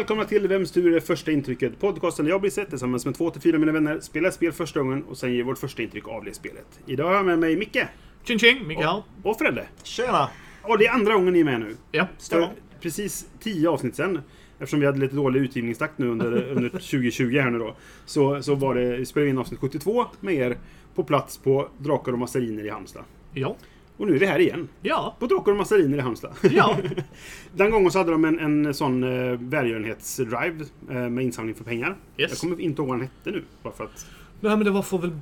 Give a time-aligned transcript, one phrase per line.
[0.00, 1.80] Välkomna till Vems tur är första intrycket?
[1.80, 4.80] Podcasten där jag blir sett tillsammans med två till fyra mina vänner spelar spel första
[4.80, 6.80] gången och sen ger vårt första intryck av det spelet.
[6.86, 7.78] Idag har jag med mig Micke
[8.24, 9.02] Tjing tjing, Micke här.
[9.22, 9.66] och Fredde.
[9.82, 10.30] Tjena!
[10.62, 11.76] Och det är andra gången ni är med nu.
[11.92, 12.52] Ja, stämmer.
[12.80, 14.20] precis tio avsnitt sen,
[14.58, 17.76] eftersom vi hade lite dålig utgivningstakt nu under, under 2020 här nu då,
[18.06, 20.58] så, så var det, spelade vi in avsnitt 72 med er
[20.94, 23.04] på plats på Drakar och Massariner i Halmstad.
[23.34, 23.56] Ja.
[24.00, 24.68] Och nu är vi här igen.
[24.82, 25.16] Ja.
[25.18, 26.32] På Drakar och Massariner i Halmstad.
[26.50, 26.76] Ja.
[27.54, 31.96] Den gången så hade de en, en sån eh, välgörenhetsdrive eh, med insamling för pengar.
[32.16, 32.30] Yes.
[32.30, 33.44] Jag kommer inte ihåg vad den hette nu.
[33.62, 34.06] Bara för att...
[34.40, 35.12] Nej men det var för väl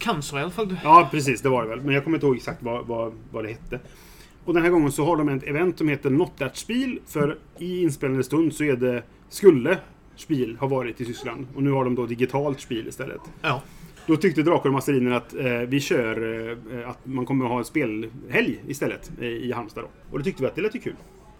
[0.00, 0.76] cancer i alla fall.
[0.84, 1.42] Ja, precis.
[1.42, 1.80] Det var det väl.
[1.80, 3.80] Men jag kommer inte ihåg exakt vad, vad, vad det hette.
[4.44, 7.00] Och den här gången så har de ett event som heter Not That Spiel.
[7.06, 9.78] För i inspelande stund så är det, skulle
[10.16, 11.46] Spiel ha varit i Tyskland.
[11.54, 13.20] Och nu har de då digitalt Spiel istället.
[13.42, 13.62] Ja.
[14.08, 17.58] Då tyckte Drakar och Mastariner att eh, vi kör eh, att man kommer att ha
[17.58, 19.88] en spelhelg istället eh, i Halmstad då.
[20.12, 20.96] Och det tyckte vi att det lät ju kul.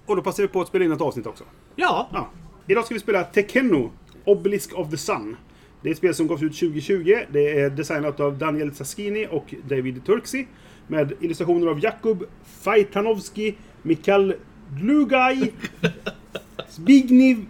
[0.06, 1.44] Och då passade vi på att spela in ett avsnitt också.
[1.77, 2.08] Ja.
[2.12, 2.28] Ja.
[2.66, 3.91] Idag ska vi spela Tekenno,
[4.24, 5.36] Obelisk of the Sun.
[5.83, 7.19] Det är ett spel som gavs ut 2020.
[7.33, 10.46] Det är designat av Daniel Saskini och David Turksi.
[10.86, 14.34] Med illustrationer av Jakub Fajtanovski, Mikael
[14.80, 15.52] Glugaj,
[16.69, 17.46] Zbigniew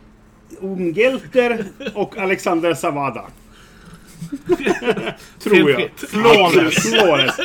[0.61, 3.25] Umgelter och Alexander Savada.
[5.39, 5.91] Tror jag.
[5.97, 6.75] Flawless.
[6.91, 7.39] Flawless.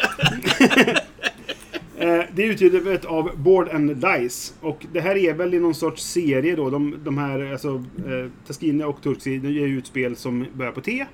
[1.97, 4.53] Eh, Det är utgivet av Board and Dice.
[4.61, 6.69] Och det här är väl i någon sorts serie då.
[6.69, 10.81] De, de här, alltså, eh, Taskina och Turksi, de ger ut spel som börjar på
[10.81, 11.05] T.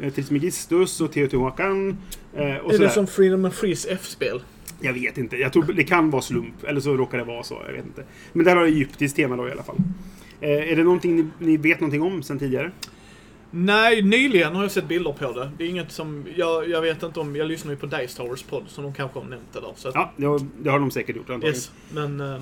[0.00, 1.96] Eh, Trismegistus och Teotihuacan.
[2.34, 4.42] Eh, och Är det som Freedom and Freeze F-spel?
[4.80, 5.36] Jag vet inte.
[5.36, 6.64] Jag tror det kan vara slump.
[6.64, 7.62] Eller så råkar det vara så.
[7.66, 8.04] Jag vet inte.
[8.32, 9.76] Men det här har egyptiskt tema då i alla fall.
[10.40, 12.70] Eh, är det någonting ni, ni vet någonting om sen tidigare?
[13.56, 15.50] Nej, nyligen har jag sett bilder på det.
[15.58, 16.26] Det är inget som...
[16.36, 17.36] Jag, jag vet inte om...
[17.36, 19.72] Jag lyssnar ju på Dice Towers podd, så de kanske har nämnt det där.
[19.76, 21.54] Så att, Ja, det har, det har de säkert gjort antagligen.
[21.54, 21.72] yes.
[21.92, 22.40] Men uh,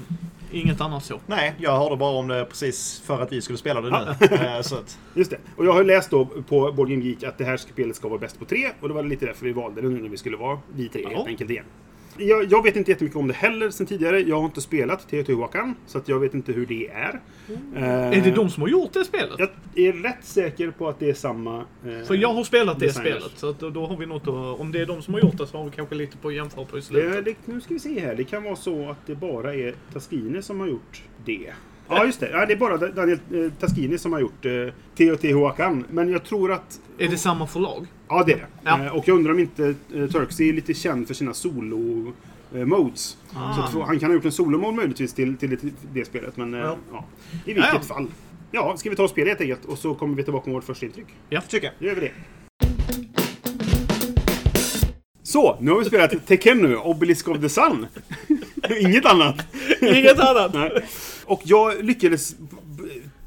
[0.52, 1.20] inget annat så.
[1.26, 4.26] Nej, jag hörde bara om det precis för att vi skulle spela det nu.
[4.36, 5.38] Eh, så att, Just det.
[5.56, 8.18] Och jag har läst då på Board Game Geek att det här spelet ska vara
[8.18, 8.68] bäst på tre.
[8.80, 11.02] Och det var lite därför vi valde det nu när vi skulle vara vi tre
[11.02, 11.24] helt Ja.
[11.26, 11.64] enkelt igen.
[12.16, 14.20] Jag, jag vet inte jättemycket om det heller sen tidigare.
[14.20, 15.74] Jag har inte spelat Teotihuacan.
[15.86, 17.20] Så att jag vet inte hur det är.
[17.76, 17.82] Eh,
[18.18, 19.30] Är det de som har gjort det spelet?
[19.38, 19.48] Jag
[19.86, 21.56] är rätt säker på att det är samma...
[21.86, 23.12] eh, För jag har spelat det designers.
[23.22, 24.60] spelet, så då, då har vi något att...
[24.60, 26.34] Om det är de som har gjort det så har vi kanske lite på att
[26.34, 27.24] jämföra på i Det, slutet.
[27.24, 28.14] det, nu ska vi se här.
[28.14, 31.52] Det kan vara så att det bara är Taskini som har gjort det.
[31.88, 32.30] Ja, just det.
[32.30, 34.52] Ja, det är bara Daniel eh, Taskini som har gjort eh,
[34.96, 35.84] Teotihuacan.
[35.90, 37.86] Men jag tror att Är det samma förlag?
[38.08, 38.46] Ja, det är det.
[38.64, 38.84] Ja.
[38.84, 43.16] Eh, Och jag undrar om inte eh, Turksey är lite känd för sina solo-modes.
[43.34, 43.54] Ah.
[43.54, 45.58] Så att få- han kan ha gjort en solo-mode möjligtvis till, till det,
[45.94, 46.36] det spelet.
[46.36, 46.76] Men eh, ja.
[46.92, 47.04] Ja.
[47.32, 47.94] i vilket Ja, ja.
[47.94, 48.06] fall.
[48.50, 50.64] Ja, ska vi ta och spela helt enkelt och så kommer vi tillbaka med vårt
[50.64, 51.06] första intryck.
[51.48, 51.72] tycker jag.
[51.78, 52.12] Då gör vi det.
[55.24, 57.86] Så, nu har vi spelat Tekennu, Obelisk of the Sun.
[58.80, 59.36] Inget annat.
[59.80, 60.54] Inget annat!
[60.54, 60.70] Nej.
[61.32, 62.36] Och jag lyckades,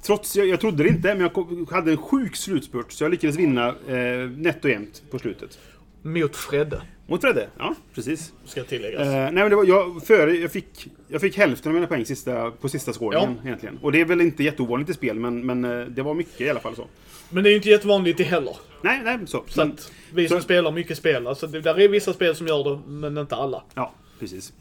[0.02, 2.92] trots, jag, jag trodde det inte, men jag hade en sjuk slutspurt.
[2.92, 5.60] Så jag lyckades vinna eh, nätt och jämnt på slutet.
[6.02, 7.50] Mot Fredde, Mot Fredde?
[7.58, 8.34] Ja, precis.
[8.46, 9.02] ska tilläggas.
[9.02, 12.06] Eh, nej men det var, jag, före, jag, fick, jag fick hälften av mina poäng
[12.06, 13.78] sista, på sista skåringen egentligen.
[13.82, 16.50] Och det är väl inte jätteovanligt i spel, men, men eh, det var mycket i
[16.50, 16.88] alla fall så.
[17.30, 18.56] Men det är ju inte jättevanligt det heller.
[18.82, 19.44] Nej, nej, så.
[19.48, 22.36] Så Men, att vi som så- spelar mycket spel, alltså det, där är vissa spel
[22.36, 23.64] som gör det, men inte alla.
[23.74, 24.54] ja, precis.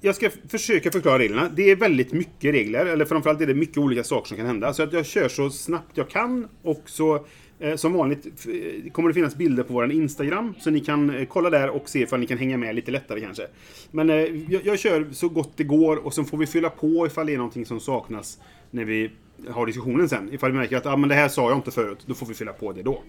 [0.00, 1.50] Jag ska försöka förklara reglerna.
[1.56, 4.72] Det är väldigt mycket regler, eller framförallt är det mycket olika saker som kan hända.
[4.72, 7.26] Så att jag kör så snabbt jag kan och så
[7.58, 10.54] eh, som vanligt eh, kommer det finnas bilder på vår Instagram.
[10.58, 13.20] Så ni kan eh, kolla där och se ifall ni kan hänga med lite lättare
[13.20, 13.46] kanske.
[13.90, 14.16] Men eh,
[14.48, 17.34] jag, jag kör så gott det går och sen får vi fylla på ifall det
[17.34, 18.38] är någonting som saknas
[18.70, 19.10] när vi
[19.48, 20.32] har diskussionen sen.
[20.32, 22.34] Ifall vi märker att ah, men det här sa jag inte förut, då får vi
[22.34, 23.02] fylla på det då.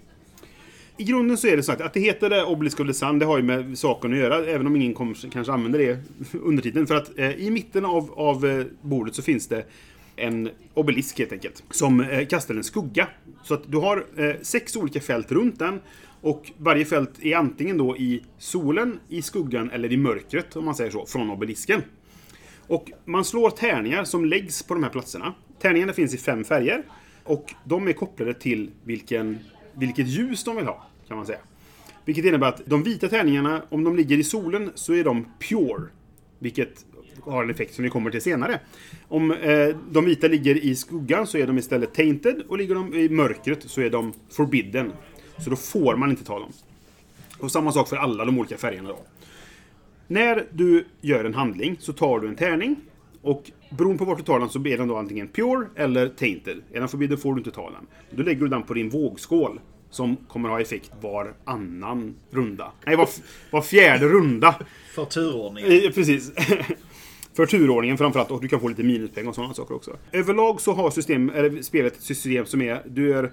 [1.00, 3.20] I grunden så är det så att, att det heter det Obelisk of the Sun,
[3.20, 6.00] det har ju med saken att göra, även om ingen kommer, kanske använder det
[6.40, 6.88] under tiden.
[6.88, 9.66] För att eh, i mitten av, av eh, bordet så finns det
[10.16, 13.08] en obelisk helt enkelt, som eh, kastar en skugga.
[13.44, 15.80] Så att du har eh, sex olika fält runt den.
[16.22, 20.76] Och varje fält är antingen då i solen, i skuggan eller i mörkret, om man
[20.76, 21.82] säger så, från obelisken.
[22.68, 25.34] Och man slår tärningar som läggs på de här platserna.
[25.62, 26.84] Tärningarna finns i fem färger.
[27.24, 29.40] Och de är kopplade till vilken,
[29.80, 31.40] vilket ljus de vill ha, kan man säga.
[32.06, 35.88] Vilket innebär att de vita tärningarna, om de ligger i solen, så är de pure.
[36.40, 36.86] Vilket
[37.24, 38.60] har en effekt som vi kommer till senare.
[39.08, 42.94] Om eh, de vita ligger i skuggan så är de istället tainted och ligger de
[42.94, 44.92] i mörkret så är de forbidden.
[45.38, 46.52] Så då får man inte ta dem.
[47.40, 49.00] Och samma sak för alla de olika färgerna då.
[50.08, 52.76] När du gör en handling så tar du en tärning.
[53.22, 56.58] Och beroende på vart du tar den så blir den då antingen pure eller tainted.
[56.74, 57.88] Är den förbjuden får du inte ta den.
[58.12, 59.60] Då lägger du den på din vågskål.
[59.92, 62.72] Som kommer ha effekt var annan runda.
[62.86, 63.10] Nej, var,
[63.52, 64.56] var fjärde runda.
[64.96, 65.72] För turordningen.
[65.72, 66.32] Eh, Precis.
[67.34, 69.98] För turordningen framförallt och du kan få lite minuspoäng och sådana saker också.
[70.12, 73.32] Överlag så har system, eller spelet ett system som är, du gör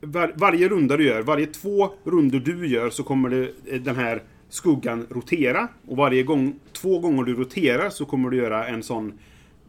[0.00, 3.96] var, varje runda du gör, varje två runder du gör så kommer det, eh, den
[3.96, 5.68] här skuggan rotera.
[5.86, 9.12] Och varje gång, två gånger du roterar så kommer du göra en sån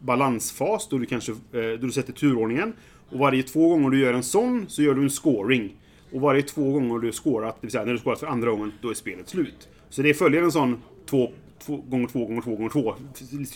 [0.00, 2.72] balansfas då du kanske, eh, då du sätter turordningen.
[3.10, 5.76] Och varje två gånger du gör en sån så gör du en scoring.
[6.12, 8.50] Och varje två gånger du har scorat, det vill säga när du scorat för andra
[8.50, 9.68] gången, då är spelet slut.
[9.90, 11.30] Så det följer en sån två,
[11.66, 12.94] två gånger två gånger två gånger två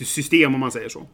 [0.05, 1.07] system om man säger så.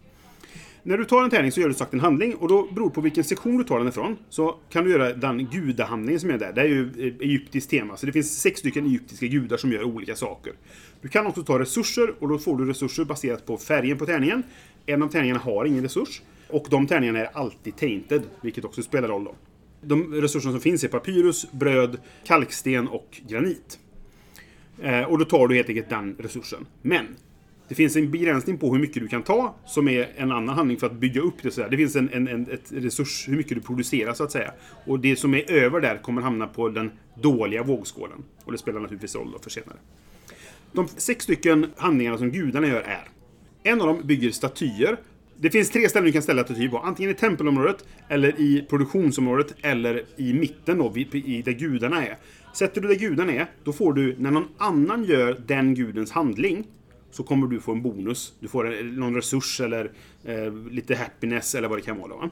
[0.84, 3.02] När du tar en tärning så gör du sagt en handling och då beror på
[3.02, 6.54] vilken sektion du tar den ifrån så kan du göra den gudahandlingen som är där.
[6.54, 9.84] Det är ju eh, egyptiskt tema, så det finns sex stycken egyptiska gudar som gör
[9.84, 10.54] olika saker.
[11.02, 14.44] Du kan också ta resurser och då får du resurser baserat på färgen på tärningen.
[14.86, 19.08] En av tärningarna har ingen resurs och de tärningarna är alltid tainted, vilket också spelar
[19.08, 19.36] roll då.
[19.82, 23.80] De resurser som finns är papyrus, bröd, kalksten och granit.
[24.82, 26.66] Eh, och då tar du helt enkelt den resursen.
[26.82, 27.06] Men
[27.70, 30.78] det finns en begränsning på hur mycket du kan ta, som är en annan handling
[30.78, 31.52] för att bygga upp det.
[31.52, 31.70] Så här.
[31.70, 34.52] Det finns en, en, en ett resurs, hur mycket du producerar så att säga.
[34.86, 38.24] Och det som är över där kommer hamna på den dåliga vågskålen.
[38.44, 39.78] Och det spelar naturligtvis roll för senare.
[40.72, 43.08] De sex stycken handlingarna som gudarna gör är.
[43.64, 44.98] En av dem bygger statyer.
[45.38, 46.78] Det finns tre ställen du kan ställa statyer på.
[46.78, 52.18] Antingen i tempelområdet, eller i produktionsområdet, eller i mitten då, i där gudarna är.
[52.54, 56.68] Sätter du där gudarna är, då får du, när någon annan gör den gudens handling,
[57.12, 58.34] så kommer du få en bonus.
[58.40, 59.92] Du får någon resurs eller
[60.24, 62.16] eh, lite happiness eller vad det kan vara.
[62.16, 62.30] Va?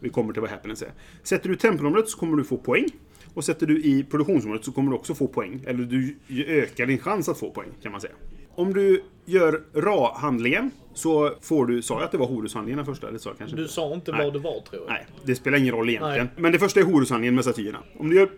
[0.00, 0.90] Vi kommer till vad happiness är.
[1.22, 2.86] Sätter du tempelområdet så kommer du få poäng.
[3.34, 5.60] Och sätter du i produktionsområdet så kommer du också få poäng.
[5.66, 6.16] Eller du
[6.46, 8.12] ökar din chans att få poäng, kan man säga.
[8.54, 11.82] Om du gör Ra-handlingen så får du...
[11.82, 13.10] Sa jag att det var Horushandlingen den första?
[13.10, 13.74] Det sa jag kanske Du inte.
[13.74, 14.24] sa inte Nej.
[14.24, 14.88] vad det var tror jag.
[14.88, 16.26] Nej, det spelar ingen roll egentligen.
[16.34, 16.42] Nej.
[16.42, 17.78] Men det första är Horushandlingen med statyerna.
[17.98, 18.28] Om du gör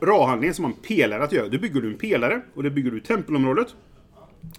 [0.00, 2.40] Ra-handlingen som har en pelare att göra, då bygger du en pelare.
[2.54, 3.74] Och det bygger du tempelområdet.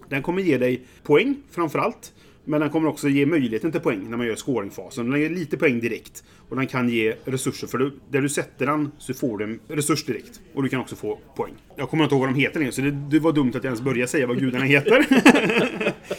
[0.10, 2.14] Den kommer ge dig poäng framför allt.
[2.48, 5.10] Men den kommer också ge möjligheten till poäng när man gör scoringfasen.
[5.10, 6.24] Den ger lite poäng direkt.
[6.50, 7.68] Och den kan ge resurser.
[7.68, 10.42] För du, där du sätter den så får du en resurs direkt.
[10.54, 11.54] Och du kan också få poäng.
[11.76, 13.66] Jag kommer inte ihåg vad de heter längre, så det, det var dumt att jag
[13.66, 15.06] ens började säga vad gudarna heter.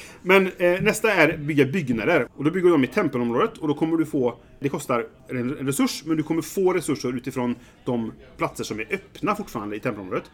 [0.23, 2.29] Men eh, nästa är bygga byggnader.
[2.37, 3.59] Och då bygger du dem i tempelområdet.
[3.59, 4.39] Och då kommer du få...
[4.61, 7.55] Det kostar en resurs, men du kommer få resurser utifrån
[7.85, 10.31] de platser som är öppna fortfarande i tempelområdet.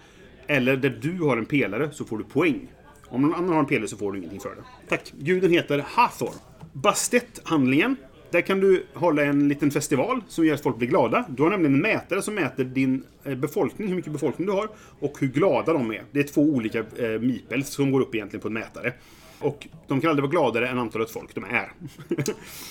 [0.47, 2.69] Eller där du har en pelare så får du poäng.
[3.13, 4.63] Om någon annan har en pelare så får du ingenting för det.
[4.89, 5.13] Tack.
[5.19, 6.33] Guden heter Hathor.
[6.73, 7.97] Bastet-handlingen.
[8.31, 11.25] Där kan du hålla en liten festival som gör att folk blir glada.
[11.29, 14.69] Du har nämligen en mätare som mäter din eh, befolkning, hur mycket befolkning du har
[15.01, 16.03] och hur glada de är.
[16.11, 18.93] Det är två olika eh, mipels som går upp egentligen på en mätare.
[19.39, 21.73] Och de kan aldrig vara gladare än antalet folk de är.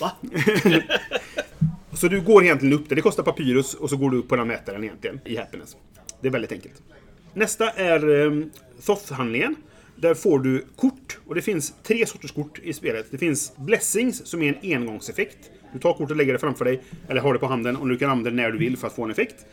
[0.00, 0.12] Va?
[1.92, 2.96] Så du går egentligen upp där.
[2.96, 5.76] Det kostar papyrus och så går du upp på den mätaren egentligen i happiness.
[6.20, 6.82] Det är väldigt enkelt.
[7.34, 8.50] Nästa är um,
[8.80, 9.54] Thoth-handlingen.
[10.02, 11.18] Där får du kort.
[11.26, 13.06] Och det finns tre sorters kort i spelet.
[13.10, 15.50] Det finns Blessings som är en engångseffekt.
[15.72, 16.82] Du tar kortet och lägger det framför dig.
[17.08, 18.92] Eller har det på handen och du kan använda det när du vill för att
[18.92, 19.46] få en effekt.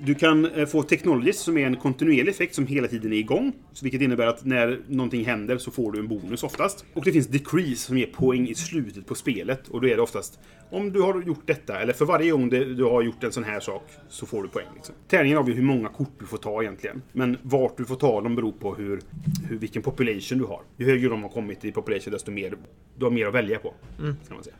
[0.00, 3.52] Du kan eh, få Technologies som är en kontinuerlig effekt som hela tiden är igång.
[3.82, 6.84] Vilket innebär att när någonting händer så får du en bonus oftast.
[6.94, 9.68] Och det finns Decrease som ger poäng i slutet på spelet.
[9.68, 10.38] Och då är det oftast
[10.70, 13.60] om du har gjort detta, eller för varje gång du har gjort en sån här
[13.60, 14.66] sak, så får du poäng.
[14.74, 14.94] Liksom.
[15.08, 17.02] Tärningen avgör hur många kort du får ta egentligen.
[17.12, 19.00] Men vart du får ta dem beror på hur,
[19.48, 20.62] hur, vilken population du har.
[20.76, 22.54] Ju högre de har kommit i population, desto mer
[22.96, 23.74] du har mer att välja på.
[23.96, 24.56] Kan man säga.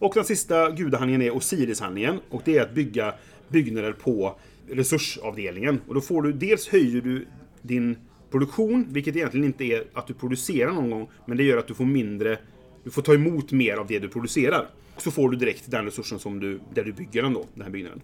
[0.00, 2.20] Och den sista gudahandlingen är Osiris-handlingen.
[2.30, 3.14] Och det är att bygga
[3.50, 4.38] byggnader på
[4.70, 5.80] resursavdelningen.
[5.88, 7.26] Och då får du, dels höjer du
[7.62, 7.96] din
[8.30, 11.74] produktion, vilket egentligen inte är att du producerar någon gång, men det gör att du
[11.74, 12.38] får mindre,
[12.84, 14.68] du får ta emot mer av det du producerar.
[14.94, 17.62] Och så får du direkt den resursen som du, där du bygger den då, den
[17.62, 18.00] här byggnaden.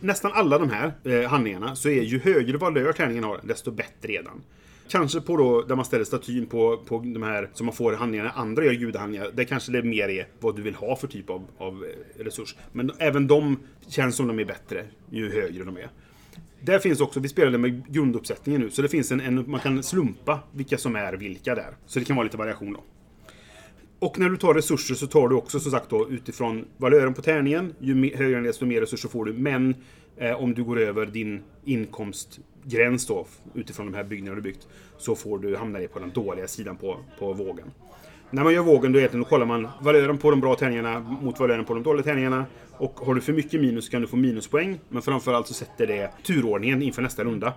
[0.00, 4.12] Nästan alla de här eh, handlingarna så är ju högre valör tärningen har, desto bättre
[4.12, 4.42] är den.
[4.90, 8.30] Kanske på då, där man ställer statyn på, på de här som man får handlingarna,
[8.30, 9.30] andra gör ljudhandlingar.
[9.34, 12.56] Där kanske det mer är vad du vill ha för typ av, av eh, resurs.
[12.72, 15.90] Men även de känns som de är bättre ju högre de är.
[16.60, 19.82] Där finns också, vi spelade med grunduppsättningen nu, så det finns en, en man kan
[19.82, 21.76] slumpa vilka som är vilka där.
[21.86, 22.80] Så det kan vara lite variation då.
[23.98, 27.22] Och när du tar resurser så tar du också som sagt då utifrån valören på
[27.22, 27.74] tärningen.
[27.78, 29.32] Ju högre den är desto mer resurser får du.
[29.32, 29.74] Men
[30.16, 34.68] eh, om du går över din inkomst gräns då utifrån de här byggnaderna du byggt
[34.98, 37.70] så får du hamna på den dåliga sidan på, på vågen.
[38.30, 41.64] När man gör vågen då, då kollar man valören på de bra tärningarna mot valören
[41.64, 42.46] på de dåliga tärningarna.
[42.72, 44.80] Och har du för mycket minus kan du få minuspoäng.
[44.88, 47.52] Men framförallt så sätter det turordningen inför nästa runda.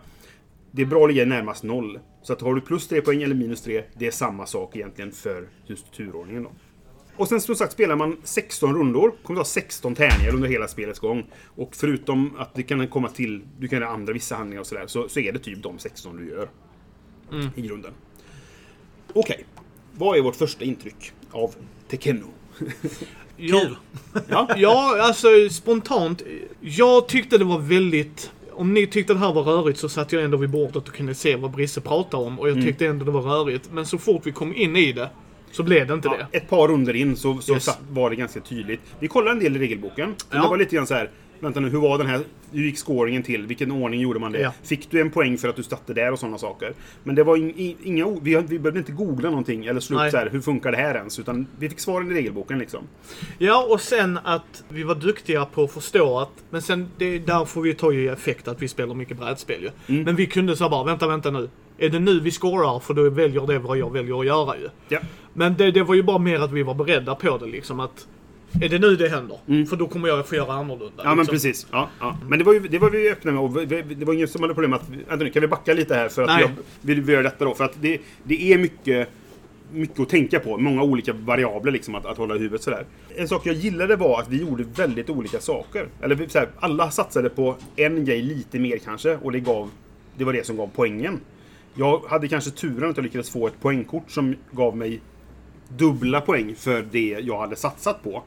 [0.72, 2.00] Det är bra att ligga närmast noll.
[2.22, 5.12] Så att har du plus 3 poäng eller minus 3, det är samma sak egentligen
[5.12, 6.44] för just turordningen.
[6.44, 6.52] Då.
[7.18, 9.14] Och sen som sagt spelar man 16 rundor.
[9.24, 11.24] kommer ta 16 tärningar under hela spelets gång.
[11.56, 14.88] Och förutom att det kan komma till, du kan göra andra vissa handlingar och sådär,
[14.88, 16.50] så, så är det typ de 16 du gör.
[17.56, 17.92] I grunden.
[19.14, 19.46] Okej.
[19.98, 21.56] Vad är vårt första intryck av
[21.88, 22.28] Tekenno?
[23.38, 23.76] Kul!
[24.30, 26.22] Ja, Ja, alltså spontant.
[26.60, 28.32] Jag tyckte det var väldigt...
[28.52, 31.16] Om ni tyckte det här var rörigt så satt jag ändå vid bordet och kunde
[31.16, 32.40] se vad Brisse pratade om.
[32.40, 33.70] Och jag tyckte ändå det var rörigt.
[33.72, 35.10] Men så fort vi kom in i det
[35.54, 36.38] så blev det inte ja, det.
[36.38, 37.64] ett par runder in så, så Yes.
[37.64, 38.82] satt, var det ganska tydligt.
[39.00, 40.16] Vi kollade en del i regelboken.
[40.32, 40.42] Ja.
[40.42, 41.10] Det var lite grann så här.
[41.40, 42.20] Vänta nu, hur var den här...
[42.52, 43.46] Hur gick scoringen till?
[43.48, 44.40] Vilken ordning gjorde man det?
[44.40, 44.54] Ja.
[44.64, 46.74] Fick du en poäng för att du satte där och sådana saker?
[47.04, 48.10] Men det var in, i- inga...
[48.22, 50.96] Vi, vi behövde inte googla någonting eller slå upp så här, hur funkar det här
[50.96, 51.20] ens?
[51.20, 52.84] Utan vi fick svaren i regelboken liksom.
[53.38, 56.30] Ja, och sen att vi var duktiga på att förstå att...
[56.50, 59.70] Men sen, det, där får vi ta ju effekt att vi spelar mycket brädspel ju.
[59.96, 60.04] Mm.
[60.06, 61.50] Men vi kunde så bara, vänta, vänta nu.
[61.78, 62.80] Är det nu vi scorar?
[62.80, 64.70] För då väljer det vad jag väljer att göra ju.
[64.90, 65.00] Ja.
[65.34, 68.08] Men det, det var ju bara mer att vi var beredda på det liksom att...
[68.62, 69.66] Är det nu det händer?
[69.66, 70.86] För då kommer jag få göra annorlunda.
[71.04, 71.04] Mm.
[71.04, 71.34] Ja men liksom.
[71.34, 71.68] precis.
[71.72, 72.18] Ja, ja.
[72.28, 73.42] Men det var, ju, det var vi öppna med.
[73.42, 74.90] Och vi- det var ingen som hade problem att...
[74.90, 76.10] Vänta nu, kan vi backa lite här?
[76.10, 76.50] För att jag
[76.82, 77.54] vill vi göra detta då.
[77.54, 79.10] För att det, det är mycket,
[79.72, 80.58] mycket att tänka på.
[80.58, 82.86] Många olika variabler liksom att, att hålla i huvudet sådär.
[83.16, 85.88] En sak jag gillade var att vi gjorde väldigt olika saker.
[86.02, 89.16] Eller vi- så här, alla satsade på en grej lite mer kanske.
[89.16, 89.70] Och det gav...
[90.18, 91.20] Det var det som gav poängen.
[91.76, 95.02] Jag hade kanske turen att jag lyckades få ett poängkort som gav mig
[95.70, 98.24] dubbla poäng för det jag hade satsat på.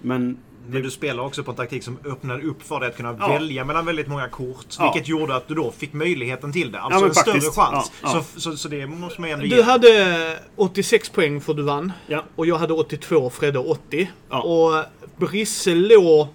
[0.00, 3.16] Men Men du spelar också på en taktik som öppnade upp för dig att kunna
[3.20, 3.28] Ja.
[3.28, 4.66] välja mellan väldigt många kort.
[4.78, 4.92] Ja.
[4.92, 6.80] Vilket gjorde att du då fick möjligheten till det.
[6.80, 7.54] Alltså men en större faktiskt.
[7.56, 7.92] chans.
[8.02, 8.24] Ja, ja.
[8.36, 9.62] Så, så, så det måste man ändå Du ge.
[9.62, 11.92] hade 86 poäng för du vann.
[12.06, 12.24] Ja.
[12.36, 14.10] Och jag hade 82 och Fredde 80.
[14.30, 14.42] Ja.
[14.42, 14.84] Och
[15.16, 16.26] Brisse låg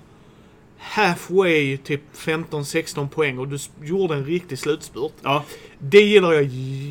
[0.79, 5.13] halfway, typ 15-16 poäng och du gjorde en riktig slutspurt.
[5.23, 5.43] ja,
[5.79, 6.43] Det gillar jag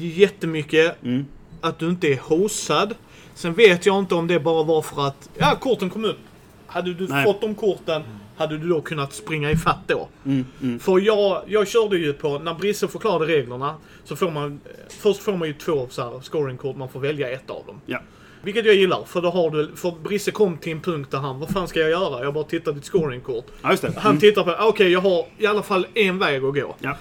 [0.02, 1.02] jättemycket.
[1.02, 1.26] Mm.
[1.61, 2.95] Att du inte är hosad.
[3.35, 6.18] Sen vet jag inte om det bara var för att, ja korten kom upp.
[6.66, 7.25] Hade du Nej.
[7.25, 8.02] fått de korten,
[8.37, 10.09] hade du då kunnat springa ifatt då?
[10.25, 15.21] Mm, För jag, jag körde ju på, när Brisse förklarade reglerna, så får man, först
[15.23, 17.80] får man ju två så här scoringkort, man får välja ett av dem.
[17.87, 17.99] ja.
[18.42, 21.40] Vilket jag gillar, för då har du, för Brisse kom till en punkt där han,
[21.40, 22.25] vad fan ska jag göra?
[22.25, 23.47] Jag bara tittar ditt scoringkort.
[23.62, 23.92] Ja, just det.
[23.97, 24.21] Han Mm.
[24.21, 26.76] tittar på, okej jag har i alla fall en väg att gå.
[26.80, 26.97] Ja.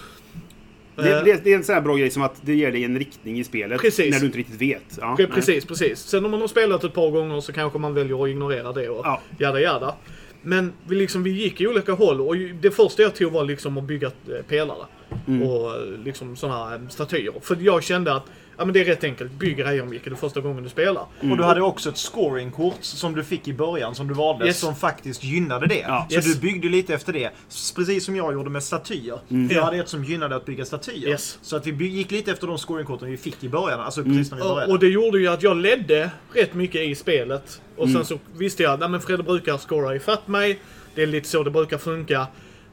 [0.95, 1.23] Det, Eh.
[1.23, 3.39] det, det är en sån här bra grej som att det ger dig en riktning
[3.39, 3.81] i spelet.
[3.81, 4.11] Precis.
[4.13, 4.83] När du inte riktigt vet.
[5.01, 5.27] Ja, Pre- nej.
[5.27, 5.99] Precis, precis.
[5.99, 8.89] Sen om man har spelat ett par gånger så kanske man väljer att ignorera det
[8.89, 9.21] och Ja.
[9.39, 9.95] jada jada.
[10.41, 13.77] Men vi, liksom, vi gick i olika håll och det första jag tog var liksom
[13.77, 14.85] att bygga eh, pelare.
[15.27, 15.43] Mm.
[15.49, 17.33] Och eh, liksom sådana här statyer.
[17.41, 18.23] För jag kände att
[18.57, 19.31] ja, men det är rätt enkelt.
[19.31, 21.05] Bygg grejer Micke, det första gången du spelar.
[21.31, 24.59] Och du hade också ett scoringkort som du fick i början som du valde Yes.
[24.59, 25.79] som faktiskt gynnade det.
[25.79, 26.05] Ja.
[26.09, 26.33] Så Yes.
[26.33, 27.29] du byggde lite efter det.
[27.75, 29.19] Precis som jag gjorde med statyer.
[29.29, 29.47] Mm.
[29.47, 29.63] Jag Ja.
[29.65, 31.09] hade ett som gynnade att bygga statyer.
[31.09, 31.39] Yes.
[31.41, 33.79] Så att vi gick lite efter de scoringkorten vi fick i början.
[33.79, 34.73] Alltså precis när vi Och, började.
[34.73, 37.61] och det gjorde ju att jag ledde rätt mycket i spelet.
[37.77, 37.95] Och Mm.
[37.95, 40.59] sen så visste jag att Fredde brukar scora ifatt mig.
[40.95, 42.27] Det är lite så det brukar funka.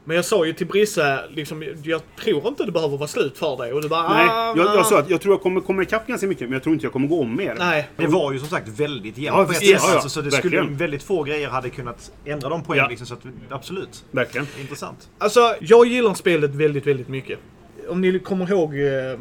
[0.05, 3.57] Men jag sa ju till Brisse, liksom, jag tror inte det behöver vara slut för
[3.57, 3.73] dig.
[3.73, 6.07] Och du bara, Nej, ah, jag, jag sa att jag tror jag kommer komma ikapp
[6.07, 7.55] ganska mycket, men jag tror inte jag kommer gå om mer.
[7.59, 7.89] Nej.
[7.97, 9.67] Det var ju som sagt väldigt jämnt Ja, på ett sätt.
[9.67, 12.83] ja, ja, alltså, så det skulle, väldigt få grejer hade kunnat ändra de poängen.
[12.83, 12.89] Ja.
[12.89, 13.19] Liksom, så att,
[13.49, 14.05] absolut.
[14.11, 14.47] Verkligen.
[14.61, 15.09] Intressant.
[15.17, 17.39] Alltså, jag gillar spelet väldigt, väldigt mycket.
[17.89, 19.19] Om ni kommer ihåg, eh,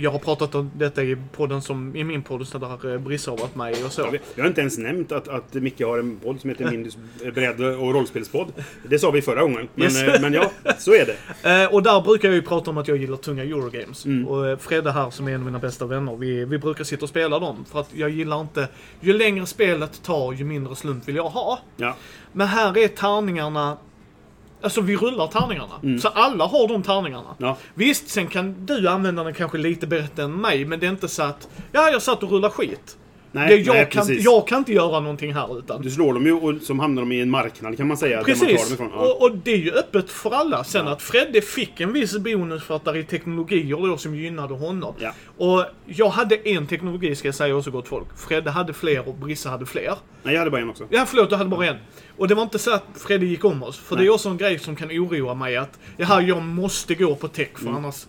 [0.00, 3.30] jag har pratat om detta i podden som, i min podd, så där eh, Brisse
[3.30, 4.00] har varit med och så.
[4.02, 6.70] Ja, vi, vi har inte ens nämnt att, att Micke har en podd som heter
[6.70, 6.98] Mindys
[7.34, 8.52] bredd och rollspelspodd.
[8.88, 9.68] Det sa vi förra gången.
[9.74, 10.02] Men, Yes.
[10.02, 11.68] eh, men ja, så är det.
[11.72, 14.04] Och där brukar jag ju prata om att jag gillar tunga Eurogames.
[14.06, 14.28] Mm.
[14.28, 17.08] Och Fredde här som är en av mina bästa vänner, vi, vi brukar sitta och
[17.08, 17.64] spela dem.
[17.72, 18.68] För att jag gillar inte,
[19.00, 21.58] ju längre spelet tar, ju mindre slump vill jag ha.
[21.76, 21.96] Ja.
[22.32, 23.76] Men här är tärningarna,
[24.62, 25.98] alltså vi rullar tärningarna.
[26.00, 27.36] Så alla har de tärningarna.
[27.38, 27.48] Mm.
[27.48, 27.56] Ja.
[27.74, 31.08] Visst, sen kan du använda den kanske lite bättre än mig, men det är inte
[31.08, 32.96] så att, ja jag satt och rullade skit.
[33.32, 34.24] Nej, det, jag, nej, kan, precis.
[34.24, 35.82] jag kan inte göra någonting här utan.
[35.82, 38.16] Du slår dem ju och så hamnar de i en marknad kan man säga.
[38.16, 38.90] Man Precis, ifrån.
[38.94, 38.98] Ja.
[39.00, 40.64] och, och det är ju öppet för alla.
[40.64, 44.54] Sen att Fredde fick en viss bonus för att det är teknologier då som gynnade
[44.54, 44.94] honom.
[44.98, 45.12] Ja.
[45.38, 48.06] Och jag hade en teknologi ska jag säga också gott folk.
[48.28, 49.94] Fredde hade fler och Brisse hade fler.
[50.22, 50.84] Nej, jag hade bara en också.
[50.90, 51.76] Ja förlåt, du hade bara en.
[52.16, 53.78] Och det var inte så att Fredde gick om oss.
[53.78, 54.04] För Nej.
[54.04, 57.28] det är också en grej som kan oroa mig att Jaha, jag måste gå på
[57.28, 57.76] tech för Mm.
[57.76, 58.06] annars...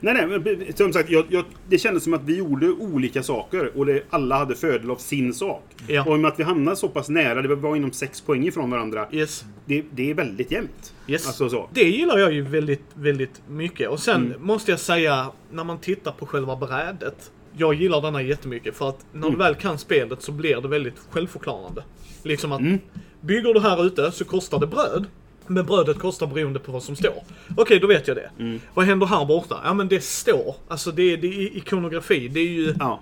[0.00, 0.14] Nej,
[0.44, 4.02] nej, som sagt, jag, jag, det kändes som att vi gjorde olika saker och det,
[4.10, 5.64] alla hade fördel av sin sak.
[5.86, 6.00] Ja.
[6.04, 8.46] Och i och med att vi hamnade så pass nära, det var inom sex poäng
[8.46, 9.44] ifrån varandra, Yes.
[9.66, 10.94] det, det är väldigt jämnt.
[11.08, 11.26] Yes.
[11.26, 11.68] Alltså så.
[11.72, 13.88] Det gillar jag ju väldigt, väldigt mycket.
[13.88, 14.42] Och sen Mm.
[14.46, 17.30] måste jag säga, när man tittar på själva brädet.
[17.56, 19.30] Jag gillar denna jättemycket för att när Mm.
[19.32, 21.84] du väl kan spelet så blir det väldigt självförklarande.
[22.22, 22.78] Liksom att Mm.
[23.20, 25.06] bygger du här ute så kostar det bröd.
[25.50, 27.14] Men brödet kostar beroende på vad som står.
[27.56, 28.30] Okej, då vet jag det.
[28.38, 28.60] Mm.
[28.74, 29.60] Vad händer här borta?
[29.64, 30.54] Ja men det står.
[30.68, 32.28] Alltså det är, det är ikonografi.
[32.28, 32.74] Det är ju...
[32.78, 33.00] Ja.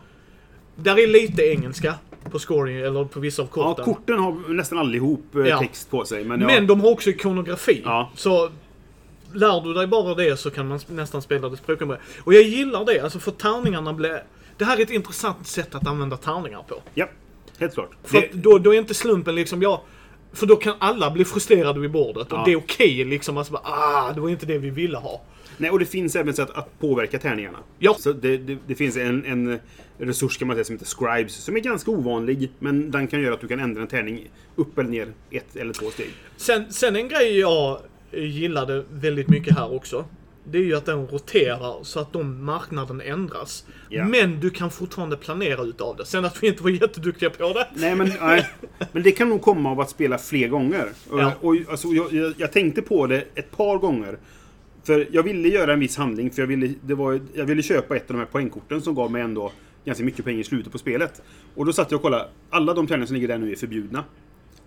[0.77, 1.95] Där är lite engelska
[2.31, 3.85] på scoring eller på vissa av ja, korten.
[3.85, 5.59] korten har nästan allihop eh, Ja.
[5.59, 6.25] text på sig.
[6.25, 6.47] Men, ja.
[6.47, 7.83] Men de har också ikonografi.
[7.85, 8.11] Ja.
[8.15, 8.51] Så
[9.33, 12.01] lär du dig bara det så kan man nästan spela det språkområde.
[12.25, 14.23] Och jag gillar det, alltså för tärningarna blir...
[14.57, 16.83] Det här är ett intressant sätt att använda tärningar på.
[16.95, 17.07] Ja,
[17.59, 17.91] helt klart.
[18.05, 19.83] För Det- då, då är inte slumpen liksom, ja...
[20.33, 22.43] För då kan alla bli frustrerade vid bordet och Ja.
[22.47, 23.37] det är okej liksom.
[23.39, 25.23] Alltså bara, ah, det var inte det vi ville ha.
[25.57, 27.59] Nej, och det finns även sätt att påverka tärningarna.
[27.79, 27.97] Ja.
[27.99, 29.59] Så det, det, det finns en, en
[29.99, 33.35] resurs kan man säga som heter Scribes, som är ganska ovanlig, men den kan göra
[33.35, 36.11] att du kan ändra en tärning upp eller ner ett eller två steg.
[36.37, 37.81] Sen, sen en grej jag
[38.13, 40.05] gillade väldigt mycket här också.
[40.51, 43.67] Det är ju att den roterar så att de marknaden ändras.
[43.89, 44.05] Ja.
[44.05, 46.07] Men du kan fortfarande planera utav det.
[46.07, 47.69] Sen att vi inte var jätteduktiga på det.
[47.75, 48.51] Nej, men, nej,
[48.93, 50.89] men det kan nog komma av att spela fler gånger.
[51.11, 51.33] Ja.
[51.41, 54.19] Och, alltså, jag, jag, tänkte på det ett par gånger.
[54.85, 57.97] För jag ville göra en viss handling, för jag ville, det var, jag ville köpa
[57.97, 59.53] ett av de här poängkorten som gav mig ändå
[59.85, 61.23] ganska mycket pengar i slutet på spelet.
[61.55, 64.05] Och då satt jag och kollade, alla de tärningar som ligger där nu är förbjudna.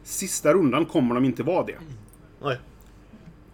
[0.04, 1.78] Sista rundan kommer de inte vara det.
[2.42, 2.58] Nej.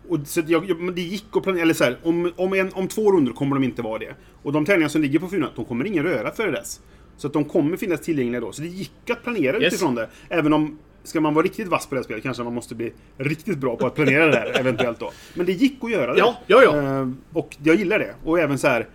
[0.09, 3.11] Och så jag, det gick att planera, eller så här, om, om, en, om två
[3.11, 4.15] runder kommer de inte vara det.
[4.43, 6.79] Och de tärningar som ligger på fyran, de kommer ingen röra före dess.
[7.17, 8.51] Så att de kommer finnas tillgängliga då.
[8.51, 9.73] Så det gick att planera Yes.
[9.73, 10.09] utifrån det.
[10.29, 12.93] Även om, ska man vara riktigt vass på det här spelet kanske man måste bli
[13.17, 15.11] riktigt bra på att planera det där eventuellt då.
[15.33, 16.19] Men det gick att göra det.
[16.19, 16.77] Ja, ja, ja.
[17.01, 18.15] Eh, och jag gillar det.
[18.23, 18.87] Och även så här.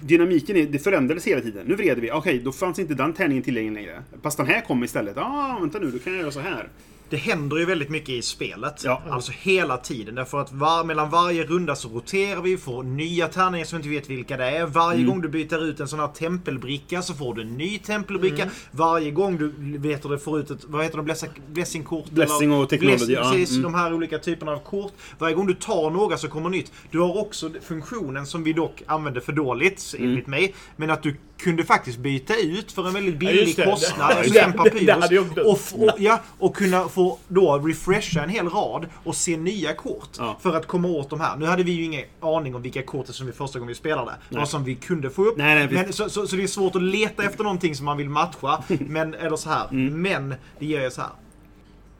[0.00, 1.66] Dynamiken det förändrades hela tiden.
[1.66, 2.10] Nu vreder vi.
[2.10, 4.02] Okej, då fanns inte den tärningen tillgänglig längre.
[4.22, 5.16] Fast den här kom istället.
[5.18, 6.68] Ah, vänta nu, då kan jag göra så här.
[7.14, 8.82] Det händer ju väldigt mycket i spelet.
[8.84, 9.02] Ja.
[9.10, 10.14] Alltså hela tiden.
[10.14, 14.00] Därför att var, mellan varje runda så roterar vi, får nya tärningar som vi inte
[14.00, 14.66] vet vilka det är.
[14.66, 15.10] Varje Mm.
[15.10, 18.42] gång du byter ut en sån här tempelbricka så får du en ny tempelbricka.
[18.42, 18.54] Mm.
[18.70, 22.10] Varje gång du vet du, får ut ett, vad heter det, blessingkort?
[22.10, 23.30] Blessing eller- och technology, Blessing, ja.
[23.32, 23.62] Precis, Mm.
[23.62, 24.92] de här olika typerna av kort.
[25.18, 26.72] Varje gång du tar några så kommer nytt.
[26.90, 30.10] Du har också funktionen som vi dock använde för dåligt, Mm.
[30.10, 30.54] enligt mig.
[30.76, 33.64] Men att du kunde faktiskt byta ut för en väldigt Ja, billig det.
[33.64, 34.16] kostnad.
[34.24, 35.36] En det papyrus.
[35.72, 40.08] och, och, ja, och kunna få då refresha en hel rad och se nya kort.
[40.18, 40.38] Ja.
[40.40, 41.36] För att komma åt de här.
[41.36, 44.10] Nu hade vi ju ingen aning om vilka kort som vi första gången vi spelade.
[44.28, 44.38] Nej.
[44.38, 45.36] Vad som vi kunde få upp.
[45.36, 47.96] Nej, nej, men, så, så, så det är svårt att leta efter någonting som man
[47.96, 48.62] vill matcha.
[48.68, 49.68] men, eller så här.
[49.70, 50.02] Mm.
[50.02, 51.10] Men det ger ju så här.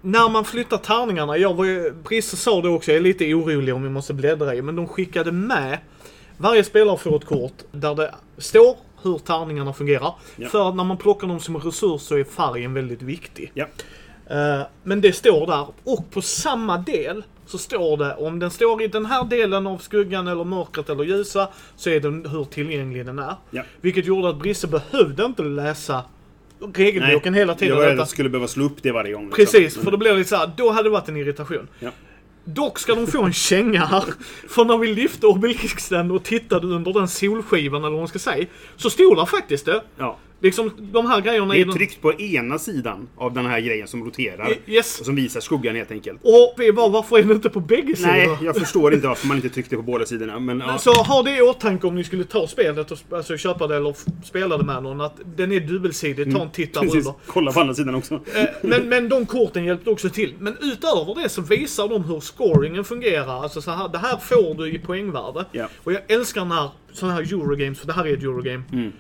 [0.01, 3.75] När man flyttar tärningarna, jag var ju, Brisse sa det också, jag är lite orolig
[3.75, 5.79] om vi måste bläddra i, men de skickade med
[6.37, 10.15] varje spelare får ett kort där det står hur tärningarna fungerar.
[10.37, 10.49] Ja.
[10.49, 13.53] För när man plockar dem som resurs så är färgen väldigt viktig.
[13.55, 13.67] Ja.
[14.31, 18.83] Eh, men det står där, och på samma del så står det, om den står
[18.83, 23.07] i den här delen av skuggan eller mörkret eller ljusa, så är den hur tillgänglig
[23.07, 23.35] den är.
[23.51, 23.63] Ja.
[23.81, 26.03] Vilket gjorde att Brisse behövde inte läsa
[26.75, 27.97] regelboken hela tiden.
[27.97, 29.25] Jag skulle behöva slå upp det varje gång.
[29.27, 29.45] liksom.
[29.45, 31.69] Precis, för då blir det så här, då hade det varit en irritation.
[31.81, 31.91] Ja.
[32.45, 34.05] Dock ska de få en känga här.
[34.49, 38.47] För när vi lyfte obelisken och tittade under den solskivan, eller vad man ska säga,
[38.77, 39.83] så stod där faktiskt det.
[39.99, 40.19] Ja.
[40.45, 41.75] Liksom de här grejerna Det är den...
[41.75, 44.55] tryckt på ena sidan av den här grejen som roterar.
[44.67, 45.01] Yes.
[45.01, 46.21] Och som visar skuggan helt enkelt.
[46.23, 48.11] Och vi bara, varför är det inte på bägge sidor?
[48.13, 50.39] Nej, jag förstår inte varför man inte tryckte på båda sidorna.
[50.39, 50.79] Men, ja.
[50.79, 53.95] Så ha det i åtanke om ni skulle ta spelet och alltså, köpa det eller
[54.25, 55.01] spela det med någon.
[55.01, 56.97] Att den är dubbelsidig, ta en titt där Precis.
[56.97, 57.15] under.
[57.27, 58.15] Kolla på andra sidan också.
[58.15, 60.35] Eh, Men, men de korten hjälpte också till.
[60.39, 63.43] Men utöver det så visar de hur scoringen fungerar.
[63.43, 65.45] Alltså så här, det här får du i poängvärde.
[65.53, 65.69] Ja.
[65.85, 68.63] Och jag älskar när sådana här Eurogames, för det här är ett Eurogame.
[68.73, 68.93] Mm.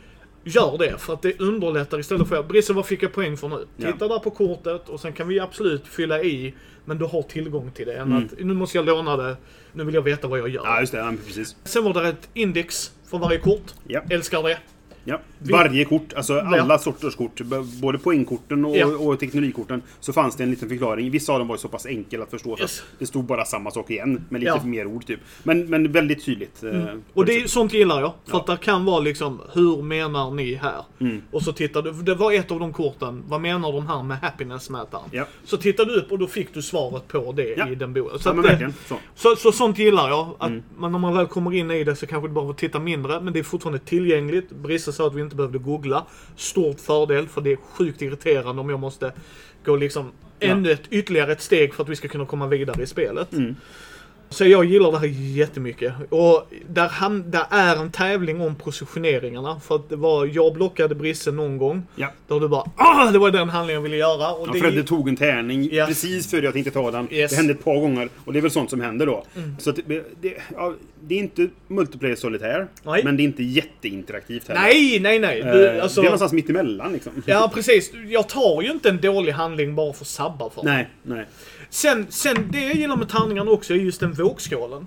[0.45, 3.49] Gör det, för att det underlättar istället för att Brisse, vad fick jag poäng för
[3.49, 3.67] nu?
[3.77, 3.93] Ja.
[3.93, 6.55] Titta där på kortet och sen kan vi absolut fylla i,
[6.85, 7.95] men du har tillgång till det.
[7.97, 8.25] Än Mm.
[8.25, 9.37] att, nu måste jag låna det,
[9.73, 10.63] nu vill jag veta vad jag gör.
[10.65, 10.99] Ja, just det.
[10.99, 11.57] Ja, precis.
[11.65, 13.75] Sen var det ett index för varje kort.
[13.87, 14.01] Ja.
[14.11, 14.59] Älskar det.
[15.05, 15.21] Ja.
[15.39, 16.79] Varje kort, alltså alla Ja.
[16.79, 17.41] sorters kort,
[17.83, 18.87] både poängkorten och, Ja.
[18.87, 21.11] och teknologikorten, så fanns det en liten förklaring.
[21.11, 22.51] Vissa av dem var ju så pass enkel att förstå.
[22.61, 22.81] Yes.
[22.81, 24.57] att det stod bara samma sak igen, med lite Ja.
[24.59, 24.71] Mm.
[24.71, 25.21] mer ord typ.
[25.43, 26.63] Men, men väldigt tydligt.
[26.65, 28.13] eh, Och det, sånt gillar jag.
[28.27, 30.85] För att det kan vara liksom, hur menar ni här?
[31.01, 31.23] Mm.
[31.31, 34.19] Och så tittar du, det var ett av de korten, vad menar de här med
[34.19, 35.25] happiness-mätaren?
[35.45, 38.19] Så tittar du upp och då fick du svaret på det i den boken.
[38.19, 38.73] Så, det-.
[38.87, 38.97] Så.
[39.15, 40.29] så, så sånt gillar jag.
[40.39, 40.63] Att Mm.
[40.77, 43.33] man, när man väl kommer in i det så kanske bara får titta mindre, men
[43.33, 44.51] det är fortfarande tillgängligt.
[44.51, 46.05] Brisse sa att vi inte behövde googla.
[46.37, 49.13] Stort fördel, för det är sjukt irriterande om jag måste
[49.65, 50.49] gå liksom Ja.
[50.49, 53.33] ännu ett, ytterligare ett steg för att vi ska kunna komma vidare i spelet.
[53.33, 53.57] Mm.
[54.35, 55.93] Så jag gillar det här jättemycket.
[56.11, 59.61] Och där, han, där är en tävling om positioneringarna.
[59.61, 61.83] För att det var, jag blockade Brisse någon gång.
[61.97, 62.09] Ja.
[62.29, 64.33] Då du bara ah, det var den handlingen jag ville göra.
[64.33, 65.87] Och Ja, det, Fredde tog en tärning Ja.
[65.87, 67.09] precis före jag tänkte ta den.
[67.13, 67.31] Yes.
[67.31, 69.25] Det hände ett par gånger och det är väl sånt som händer då.
[69.59, 73.05] Så att det, det, ja, det är inte multiplayer solitär, Nej.
[73.05, 74.61] men det är inte jätteinteraktivt heller.
[74.61, 75.41] Nej, nej, nej.
[75.41, 77.13] Eh, Du, alltså, Det är någonstans mitt emellan liksom.
[77.27, 77.93] ja, precis.
[78.09, 80.63] Jag tar ju inte en dålig handling bara för att sabba för.
[80.63, 81.27] Nej, nej.
[81.71, 84.87] Sen, sen det jag gillar med tärningarna också är just den vågskålen.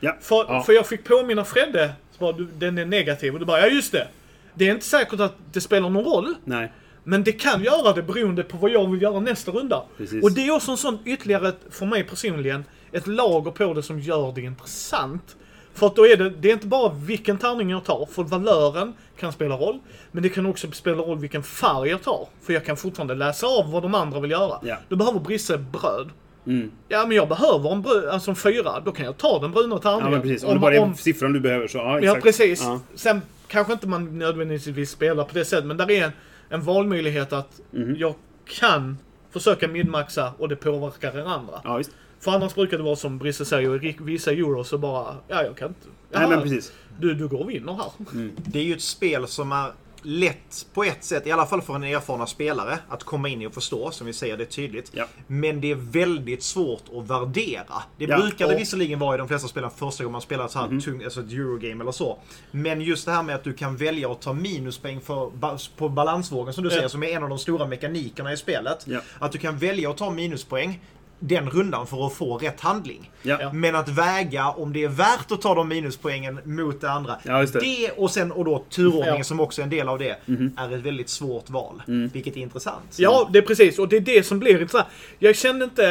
[0.00, 0.16] Ja.
[0.20, 0.62] För, ja.
[0.62, 3.32] för jag fick påminna Fredde, bara, du, den är negativ.
[3.32, 4.08] Och du bara, ja just det.
[4.54, 6.34] Det är inte säkert att det spelar någon roll.
[6.44, 6.72] Nej.
[7.04, 9.82] Men det kan göra det beroende på vad jag vill göra nästa runda.
[9.96, 10.24] Precis.
[10.24, 14.00] Och det är också en sån ytterligare, för mig personligen, ett lager på det som
[14.00, 15.36] gör det intressant.
[15.74, 18.94] För att då är det, det är inte bara vilken tärning jag tar, för valören
[19.18, 19.78] kan spela roll.
[20.12, 22.28] Men det kan också spela roll vilken färg jag tar.
[22.42, 24.58] För jag kan fortfarande läsa av vad de andra vill göra.
[24.62, 24.76] Ja.
[24.88, 26.10] Du behöver Brisse bröd.
[26.46, 26.70] Mm.
[26.88, 29.78] Ja men jag behöver en bröd, alltså en fyra, då kan jag ta den bruna
[29.78, 30.12] tärningen.
[30.12, 30.44] Ja, precis.
[30.44, 32.22] Om, det bara är siffran du behöver så, ja Ja, exakt.
[32.22, 32.62] precis.
[32.62, 32.80] Ja.
[32.94, 36.12] Sen kanske inte man nödvändigtvis spelar på det sättet, men där är en,
[36.48, 37.96] en valmöjlighet att Mhm.
[37.98, 38.14] jag
[38.60, 38.98] kan
[39.30, 41.60] försöka midmaxa och det påverkar den andra.
[41.64, 41.80] Ja.
[42.22, 45.56] För annars brukar det vara som Brisse säger, i vissa euros så bara, ja jag
[45.56, 45.80] kan inte.
[46.12, 46.72] Nej, Ja, men precis.
[46.98, 47.90] Du, du går och vinner här.
[48.36, 49.72] Det är ju ett spel som är
[50.04, 53.46] lätt på ett sätt, i alla fall för en erfarna spelare, att komma in i
[53.46, 53.90] och förstå.
[53.90, 54.90] Som vi säger, det är tydligt.
[54.94, 55.04] Ja.
[55.26, 57.82] Men det är väldigt svårt att värdera.
[57.98, 58.18] Det Ja.
[58.18, 60.68] brukar det Och- visserligen vara i de flesta spelen första gången man spelar så här
[60.68, 60.80] Mhm.
[60.80, 62.18] tung, alltså ett Eurogame eller så.
[62.50, 65.30] Men just det här med att du kan välja att ta minuspoäng för,
[65.76, 66.76] på balansvågen som du Ja.
[66.76, 68.86] säger, som är en av de stora mekanikerna i spelet.
[69.18, 70.80] Att du kan välja att ta minuspoäng
[71.24, 73.10] den rundan för att få rätt handling.
[73.22, 73.52] Ja.
[73.52, 77.16] Men att väga om det är värt att ta de minuspoängen mot det andra.
[77.22, 77.90] Ja, just det.
[77.96, 79.24] och sen och då turordningen Ja.
[79.24, 80.16] som också är en del av det.
[80.26, 80.56] Mhm.
[80.58, 81.82] Är ett väldigt svårt val.
[81.88, 82.08] Mm.
[82.12, 82.84] Vilket är intressant.
[82.96, 83.78] Ja, det är precis.
[83.78, 84.86] Och det är det som blir intressant.
[85.18, 85.90] Jag kände inte...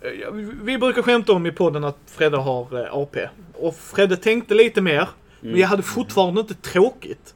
[0.00, 3.28] eh, Vi brukar skämta om i podden att Fredde har eh, AP.
[3.54, 5.08] Och Fredde tänkte lite mer,
[5.40, 7.34] men jag hade fortfarande inte tråkigt.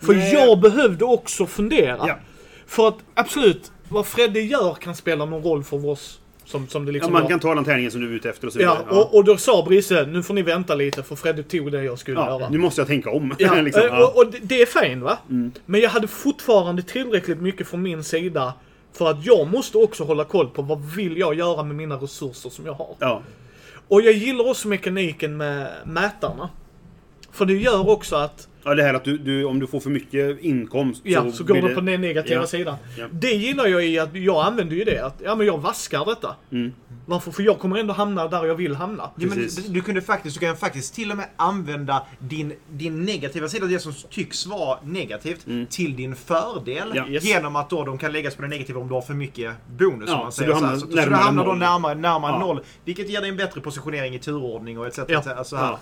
[0.00, 0.32] För Nej.
[0.32, 2.04] jag behövde också fundera.
[2.08, 2.18] Ja.
[2.66, 6.20] För att absolut, vad Fredde gör kan spela någon roll för oss.
[6.46, 7.28] Som, som det Ja, liksom man gör.
[7.28, 9.00] kan ta den tärningen som du är ute efter och så Ja, vidare.
[9.00, 11.98] och, och då sa Brisse, nu får ni vänta lite för Fredde tog det jag
[11.98, 12.48] skulle ja, göra.
[12.48, 13.34] nu måste jag tänka om.
[13.38, 13.82] Ja, liksom.
[13.82, 13.94] eh, ja.
[13.96, 14.02] Mm.
[14.08, 15.18] och, och det- är fint va?
[15.66, 18.52] Men jag hade fortfarande tillräckligt mycket från min sida
[18.92, 22.50] för att jag måste också hålla koll på vad vill jag göra med mina resurser
[22.50, 22.94] som jag har.
[22.98, 23.22] ja.
[23.88, 26.48] Och jag gillar också mekaniken med mätarna.
[27.32, 29.90] För det gör också att, ja, det här att du, du, om du får för
[29.90, 32.46] mycket inkomst ja, så, går det- på den negativa ja.
[32.46, 32.76] sidan.
[32.98, 33.06] Ja.
[33.10, 36.36] Det gillar jag i att jag använder ju det, att ja men jag vaskar detta.
[36.52, 36.72] Mm.
[37.06, 37.30] Varför?
[37.30, 39.10] För jag kommer ändå hamna där jag vill hamna.
[39.16, 43.48] Ja, men du, kunde faktiskt, du kan faktiskt till och med använda din, din negativa
[43.48, 46.82] sida, det som tycks vara negativt, till din fördel.
[46.90, 46.96] Mm.
[46.96, 47.08] Ja.
[47.08, 47.24] Yes.
[47.24, 50.08] Genom att då de kan läggas på det negativa om du har för mycket bonus.
[50.08, 50.66] Ja, man så säger du så, här.
[50.66, 52.38] hamnar så, så du närmare hamnar då närmare, närmare Ja.
[52.38, 52.60] noll.
[52.84, 55.00] Vilket ger dig en bättre positionering i turordning och etc.
[55.08, 55.18] Ja.
[55.18, 55.48] etc.
[55.48, 55.76] Så här.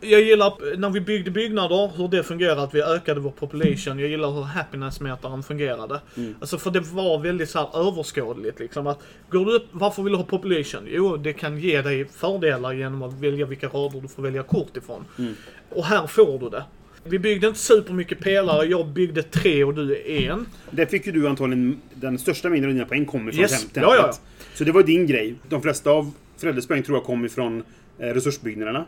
[0.00, 3.98] Jag gillar när vi byggde byggnader, hur det fungerar, att vi ökade vår population.
[3.98, 6.00] Jag gillar hur happiness-mätaren fungerade.
[6.16, 6.34] Mm.
[6.40, 8.86] Alltså för det var väldigt så här överskådligt liksom.
[8.86, 8.98] Att,
[9.30, 10.82] går du upp, varför vill du ha population?
[10.88, 14.76] Jo, det kan ge dig fördelar genom att välja vilka rader du får välja kort
[14.76, 15.04] ifrån.
[15.18, 15.34] Mm.
[15.70, 16.64] Och här får du det.
[17.04, 20.46] Vi byggde inte supermycket pelare, jag byggde tre och du en.
[20.70, 23.60] Där fick ju du antagligen den största mängden av dina poäng kommer från Yes.
[23.60, 23.82] templet.
[23.82, 24.18] Ja, ja, ja.
[24.54, 25.34] Så det var din grej.
[25.48, 27.62] De flesta av Freddes poäng tror jag kom ifrån
[27.98, 28.84] eh, resursbyggnaderna.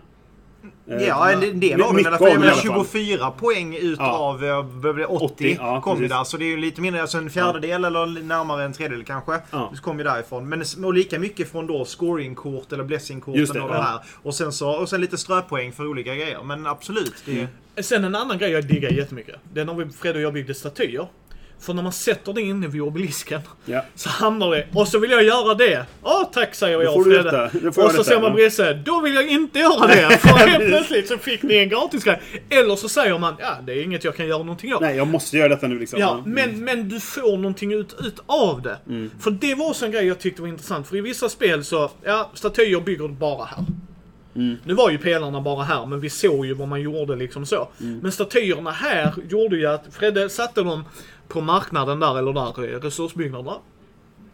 [0.87, 2.61] Eh, Ja, en del av dem av Jag menar, alla fall.
[2.63, 4.67] 24 poäng utav ja.
[5.09, 6.25] 80, 80, ja, kom ju där.
[6.25, 9.41] Så det är ju lite mindre, alltså en fjärdedel eller närmare en tredjedel kanske.
[9.51, 9.71] Ja.
[9.75, 10.49] Det kom ju därifrån.
[10.49, 13.83] Men och lika mycket från då scoringkort eller blessingkorten och det ja.
[13.83, 14.01] här.
[14.23, 16.43] Och sen, så, och sen lite ströpoäng för olika grejer.
[16.43, 17.15] Men absolut.
[17.25, 17.49] Det,
[17.83, 19.37] Sen en annan grej jag diggar jättemycket.
[19.53, 21.07] Det är när vi, Fred och jag byggde statyer.
[21.61, 23.85] För när man sätter det inne vid obelisken Ja.
[23.95, 24.67] så hamnar det.
[24.75, 25.87] Och så vill jag göra det.
[26.05, 27.51] Ja tack säger jag Fredde.
[27.69, 28.33] Och så ser man.
[28.33, 28.73] Brisse.
[28.75, 30.19] Då vill jag inte göra det.
[30.19, 32.21] För helt plötsligt så fick ni en gratis grej.
[32.51, 34.81] Eller så säger man ja det är inget jag kan göra någonting åt.
[34.81, 36.01] Nej, jag måste göra detta nu liksom.
[36.01, 38.77] Ja, men, men du får någonting ut, ut av det.
[38.89, 39.11] Mm.
[39.21, 40.89] För det var också en grej jag tyckte var intressant.
[40.89, 43.65] För i vissa spel så, ja, statyer bygger du bara här.
[44.39, 44.57] Mm.
[44.65, 47.69] Nu var ju pelarna bara här, men vi såg ju vad man gjorde liksom så.
[47.81, 47.99] Mm.
[47.99, 50.85] Men statyerna här gjorde ju att Fredde satte dem
[51.29, 53.57] på marknaden där, eller där, eh, resursbyggnaderna.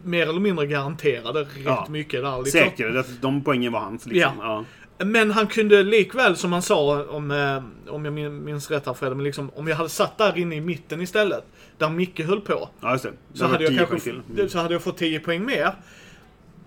[0.03, 1.85] Mer eller mindre garanterade rätt Ja.
[1.89, 2.59] mycket där liksom.
[2.61, 4.31] Säker, att de poängen var hans liksom.
[4.39, 4.65] Ja.
[4.97, 5.05] Ja.
[5.05, 8.93] Men han kunde likväl, som han sa, om, eh, om jag min- minns rätt här
[8.93, 11.43] Fredde, men liksom, om jag hade satt där inne i mitten istället,
[11.77, 12.69] där Micke höll på.
[12.81, 12.97] Ja.
[13.33, 14.09] Så hade, jag 10 kanske.
[14.11, 14.49] Mm.
[14.49, 15.73] så hade jag fått 10 poäng mer.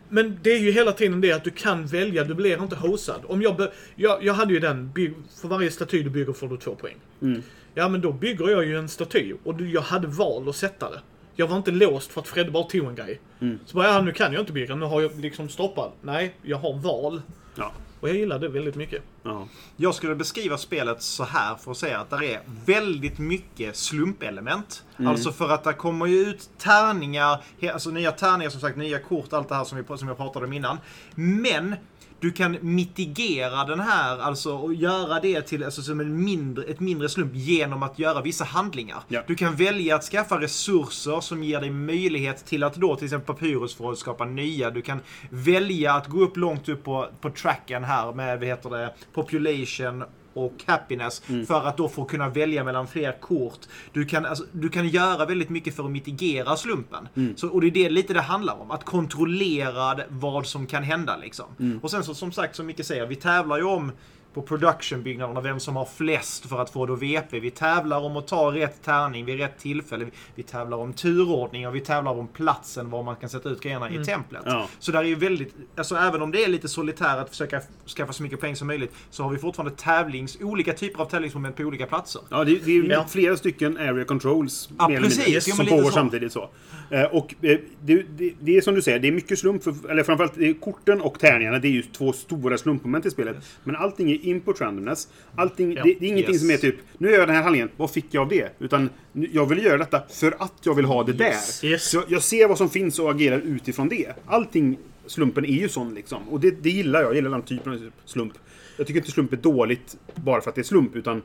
[0.09, 3.21] Men det är ju hela tiden det att du kan välja, du blir inte hosad.
[3.27, 4.93] Om jag, jag, jag hade ju den,
[5.41, 6.97] för varje staty du bygger får du två poäng.
[7.23, 7.43] Mm.
[7.75, 11.01] Ja men då bygger jag ju en staty och jag hade val att sätta det.
[11.41, 13.21] Jag var inte låst för att Fredde bara tog en grej.
[13.41, 13.59] Mm.
[13.67, 15.93] Så bara, ja nu kan jag inte bygga, nu har jag liksom stoppat.
[16.03, 17.23] Nej, jag har val.
[17.55, 17.73] Ja.
[18.01, 19.03] Och jag gillar det väldigt mycket.
[19.23, 19.49] Ja.
[19.77, 24.85] Jag skulle beskriva spelet så här för att säga att det är väldigt mycket slumpelement.
[24.97, 29.33] Alltså för att det kommer ju ut tärningar, alltså nya tärningar som sagt, nya kort,
[29.33, 30.79] allt det här som, vi, som jag pratade om innan.
[31.15, 31.75] Men
[32.21, 36.81] du kan mitigera den här, alltså och göra det till alltså, som en mindre, ett
[36.81, 39.03] mindre slump genom att göra vissa handlingar.
[39.09, 39.23] Ja.
[39.27, 43.35] Du kan välja att skaffa resurser som ger dig möjlighet till att då till exempel
[43.35, 44.71] papyrus för att skapa nya.
[44.71, 45.01] Du kan
[45.31, 50.05] välja att gå upp långt upp på, på tracken här med, vad heter det, population
[50.45, 53.59] och happiness för att då få kunna välja mellan fler kort.
[53.93, 57.09] Du kan, alltså, du kan göra väldigt mycket för att mitigera slumpen.
[57.37, 58.71] Så, och det är det lite det handlar om.
[58.71, 61.47] Att kontrollera vad som kan hända liksom.
[61.83, 63.93] Och sen så som sagt, som Micke säger, vi tävlar ju om
[64.35, 67.41] på production-byggnaderna vem som har flest för att få då VP.
[67.41, 70.07] Vi tävlar om att ta rätt tärning vid rätt tillfälle.
[70.35, 73.91] Vi- tävlar om turordning och vi tävlar om platsen var man kan sätta ut grejerna
[73.91, 74.43] i templet.
[74.47, 74.69] Ja.
[74.79, 77.61] Så där är ju väldigt, alltså även om det är lite solitär att försöka
[77.97, 81.57] skaffa så mycket poäng som möjligt så har vi fortfarande tävlings, olika typer av tävlingsmoment
[81.57, 82.23] på olika platser.
[82.31, 83.05] Ja, det, det är ju Ja.
[83.09, 85.27] flera stycken area controls Ja, mer eller precis.
[85.27, 85.91] mindre, som pågår så.
[85.91, 86.33] samtidigt.
[86.33, 86.51] Så.
[86.91, 89.65] Eh, och eh, det, det, det är som du säger, det är mycket slump.
[89.65, 93.37] För, eller framförallt korten och tärningarna, det är ju två stora slumpmoment i spelet.
[93.65, 95.09] Men allting är input randomness.
[95.37, 95.83] Allting, Ja.
[95.83, 96.41] det, det är ingenting Yes.
[96.41, 98.49] som är typ, nu gör jag den här handlingen, vad fick jag av det?
[98.59, 101.65] Utan jag vill göra detta för att jag vill ha det där.
[101.65, 101.91] Yes.
[101.91, 104.13] Så jag ser vad som finns och agerar utifrån det.
[104.27, 106.29] Allting, slumpen är ju sån liksom.
[106.29, 108.33] Och det, det gillar jag, jag gillar den typen av slump.
[108.77, 111.23] Jag tycker inte slump är dåligt bara för att det är slump, utan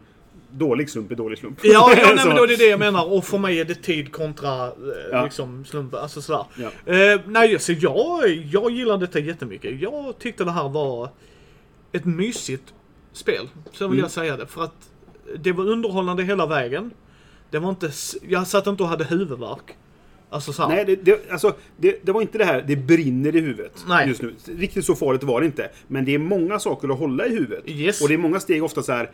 [0.51, 1.60] dålig slump är dålig slump.
[1.63, 3.12] Ja, ja nej, men då är det det jag menar.
[3.13, 4.71] Och för mig är det tid kontra eh,
[5.12, 5.23] Ja.
[5.23, 5.99] liksom slumpen.
[5.99, 6.45] Alltså sådär.
[6.56, 6.93] Ja.
[6.93, 9.82] Eh, nej, så jag, jag gillar detta jättemycket.
[9.82, 11.10] Jag tyckte det här var
[11.91, 12.63] ett mysigt
[13.13, 13.49] spel.
[13.71, 14.04] Så vill Mm.
[14.04, 14.47] jag säga det.
[14.47, 14.89] För att
[15.39, 16.91] det var underhållande hela vägen.
[17.52, 17.91] Det var inte...
[18.28, 19.78] Jag satt inte och hade huvudvärk.
[20.30, 20.69] Alltså såhär.
[20.76, 24.08] Nej, det, det, alltså, det, det var inte det här, det brinner i huvudet Nej.
[24.08, 24.34] just nu.
[24.58, 25.69] Riktigt så farligt var det inte.
[25.88, 27.63] Men det är många saker att hålla i huvudet.
[27.69, 28.02] Yes.
[28.02, 29.12] Och det är många steg ofta så här.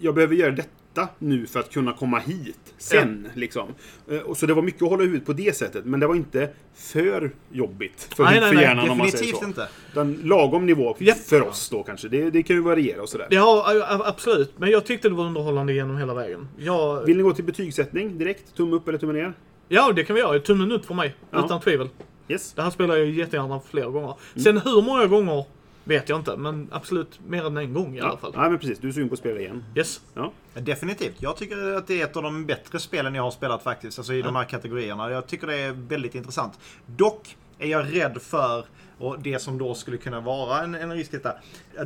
[0.00, 3.28] Jag behöver göra detta nu för att kunna komma hit sen.
[3.34, 3.68] Liksom.
[4.10, 5.84] Eh, så det var mycket att hålla huvudet på det sättet.
[5.84, 9.38] Men det var inte för jobbigt för, Nej, nej, nej, hjärnan om man säger Definitivt
[9.40, 9.46] så.
[9.46, 9.68] inte.
[9.92, 11.14] Utan lagom nivå Ja.
[11.14, 12.08] för oss då kanske.
[12.08, 13.26] Det, det kan ju variera och sådär.
[13.30, 14.52] Ja, absolut.
[14.58, 16.48] Men jag tyckte det var underhållande genom hela vägen.
[16.58, 18.54] Jag, Vill ni gå till betygssättning direkt?
[18.56, 19.32] Tumme upp eller tumme ner?
[19.68, 20.38] Ja, det kan vi göra.
[20.38, 21.14] Tummen upp för mig.
[21.30, 21.44] Ja.
[21.44, 21.88] Utan tvivel.
[22.28, 22.52] Yes.
[22.52, 24.14] Det här spelar jag jättegärna flera gånger.
[24.34, 24.44] Mm.
[24.44, 25.44] Sen hur många gånger
[25.88, 28.32] vet jag inte, men absolut mer än en gång i alla fall.
[28.34, 28.78] ja, men precis.
[28.78, 29.64] Du är sugen på att spela igen.
[29.74, 30.00] Yes.
[30.14, 30.32] Ja.
[30.54, 31.16] Definitivt.
[31.18, 33.98] Jag tycker att det är ett av de bättre spelen jag har spelat faktiskt.
[33.98, 35.10] Alltså i de här kategorierna.
[35.10, 36.58] Jag tycker det är väldigt intressant.
[36.86, 38.64] Dock är jag rädd för
[38.98, 41.32] och det som då skulle kunna vara en, en risk detta,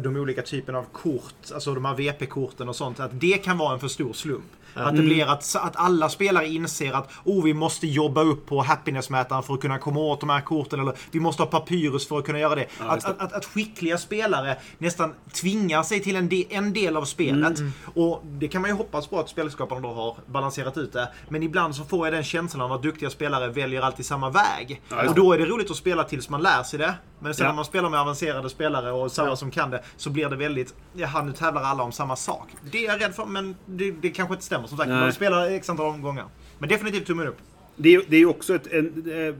[0.00, 3.74] de olika typerna av kort, alltså de här VP-korten och sånt, att det kan vara
[3.74, 4.44] en för stor slump.
[4.74, 8.62] Att det blir att, att alla spelare inser att oh, vi måste jobba upp på
[8.62, 12.18] happiness-mätaren för att kunna komma åt de här korten, eller vi måste ha papyrus för
[12.18, 12.66] att kunna göra det.
[12.78, 13.12] att, just det.
[13.12, 17.58] att, att, att skickliga spelare nästan tvingar sig till en, de, en del av spelet.
[17.94, 21.08] Och det kan man ju hoppas på att spelskaparna då har balanserat ut det.
[21.28, 24.82] Men ibland så får jag den känslan av att duktiga spelare väljer alltid samma väg.
[24.88, 26.94] Ja, och då är det roligt att spela tills man lär sig det.
[27.22, 27.50] Men sen Ja.
[27.50, 30.74] när man spelar med avancerade spelare och samma som kan det, så blir det väldigt,
[30.94, 32.48] jaha nu tävlar alla om samma sak.
[32.70, 34.88] Det är jag rädd för, men det, det kanske inte stämmer som sagt.
[34.90, 35.00] Nej.
[35.00, 36.24] Man spelar x antal omgångar.
[36.58, 37.38] Men definitivt tummen upp.
[37.76, 38.86] Det är, det är också ett, en,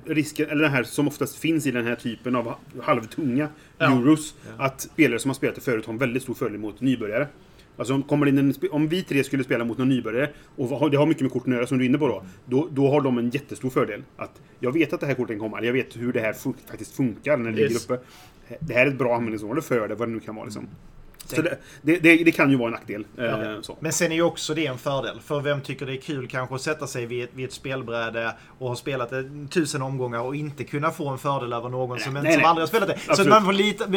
[0.07, 3.87] eh, risken, eller den här som oftast finns i den här typen av halvtunga Ja.
[3.87, 4.35] euros.
[4.59, 7.27] Att spelare som har spelat det förut har en väldigt stor fördel mot nybörjare.
[7.77, 10.97] Alltså om, kommer in en, om vi tre skulle spela mot någon nybörjare, och det
[10.97, 13.01] har mycket med korten att göra som du är inne på då, då, då har
[13.01, 14.03] de en jättestor fördel.
[14.17, 16.97] Att jag vet att det här komma, eller jag vet hur det här fun- faktiskt
[16.97, 17.85] funkar när det ligger Yes.
[17.85, 17.99] uppe.
[18.61, 20.45] Det här är ett bra användningsområde för det, vad det nu kan vara.
[20.45, 20.69] Liksom.
[21.27, 23.05] Så det, det, det, det kan ju vara en nackdel.
[23.19, 23.77] Eh, så.
[23.81, 25.21] Men sen är ju också det en fördel.
[25.25, 28.33] För vem tycker det är kul kanske att sätta sig vid ett, vid ett spelbräde
[28.59, 32.15] och ha spelat det tusen omgångar och inte kunna få en fördel över någon som,
[32.15, 32.45] nej, som nej.
[32.45, 32.99] aldrig har spelat det.
[32.99, 33.31] Så Absolut.
[33.31, 33.97] man får lite, det,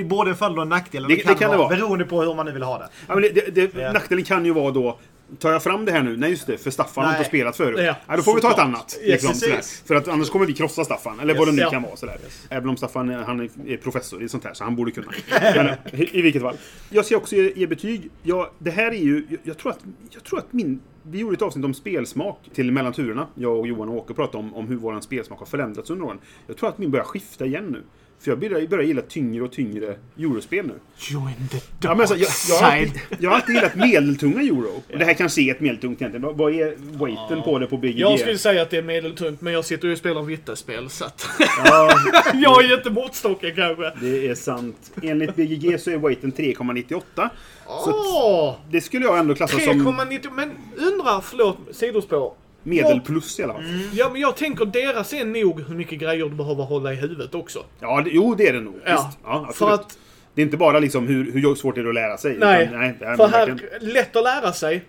[0.00, 1.02] är både en fördel och en nackdel.
[1.08, 1.68] Det- det kan det vara.
[1.68, 2.82] Beroende på hur man nu vill ha.
[3.08, 3.92] Ja, det, Ja.
[3.92, 4.98] Nackdelen kan ju vara då
[5.38, 6.16] Tar jag fram det här nu?
[6.16, 7.18] Nej just det, för Staffan har Nej.
[7.18, 7.80] inte spelat förut.
[7.82, 8.98] Ja, Ja, då får vi ta ett annat.
[9.02, 9.82] Yes, Liksom, precis.
[9.86, 11.20] För att annars kommer vi krossa Staffan.
[11.20, 11.70] Eller vad det nu Ja.
[11.70, 11.96] kan vara.
[11.96, 12.16] Sådär.
[12.48, 15.06] Även om Staffan han är professor i sånt här, så han borde kunna.
[15.30, 15.74] Men, eh,
[16.16, 16.56] I vilket fall.
[16.90, 18.10] Jag ska också ge, ge betyg.
[18.22, 19.26] Ja, det här är ju...
[19.30, 19.78] Jag, jag, tror att,
[20.10, 20.80] jag tror att min...
[21.02, 23.26] Vi gjorde ett avsnitt om spelsmak till mellan turerna.
[23.34, 26.18] Jag och Johan och Åke pratade om, om hur vår spelsmak har förändrats under åren.
[26.46, 27.82] Jag tror att min börjar skifta igen nu.
[28.20, 30.74] För jag börjar, börjar gilla tyngre och tyngre eurospel nu.
[30.98, 34.40] Join the Ja, dark men alltså, jag, jag, har alltid, jag har alltid gillat medeltunga
[34.42, 34.82] euro.
[34.92, 36.22] Och det här kanske är ett medeltungt egentligen.
[36.26, 37.98] Vad- Vad är weighten på det på BGG?
[38.00, 41.04] Jag skulle säga att det är medeltungt, men jag sitter ju och spelar vittespel så
[41.04, 41.26] att...
[41.64, 41.90] Ja,
[42.34, 43.92] jag är inte måttstocken kanske.
[44.00, 44.92] det är sant.
[45.02, 47.28] Enligt BGG så är weighten 3,98.
[47.66, 48.54] Så Åh!
[48.70, 49.88] det skulle jag ändå klassa som...
[49.88, 50.28] 3,90...
[50.32, 52.32] Men undrar, förlåt, sidospår.
[52.62, 53.62] Medel plus i alla fall.
[53.92, 57.34] Ja, men jag tänker deras är nog hur mycket grejer du behöver hålla i huvudet
[57.34, 57.64] också.
[57.80, 58.74] Ja, det, jo det är det nog.
[58.86, 59.18] Ja, Visst.
[59.24, 59.56] Ja, absolut.
[59.56, 59.98] för att-
[60.34, 62.36] Det är inte bara liksom hur, hur svårt det är att lära sig.
[62.38, 64.84] Nej, utan, nej det är för här, verkligen- lätt att lära sig.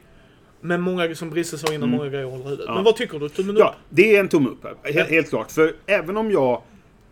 [0.62, 2.66] Men många, som Brisse sa innan, många grejer håller i huvudet.
[2.68, 2.74] Ja.
[2.76, 3.30] Men vad tycker du?
[3.30, 3.76] Tummen Ja, upp?
[3.90, 4.66] det är en tumme upp.
[4.94, 5.52] Helt, helt klart.
[5.52, 6.62] För även om jag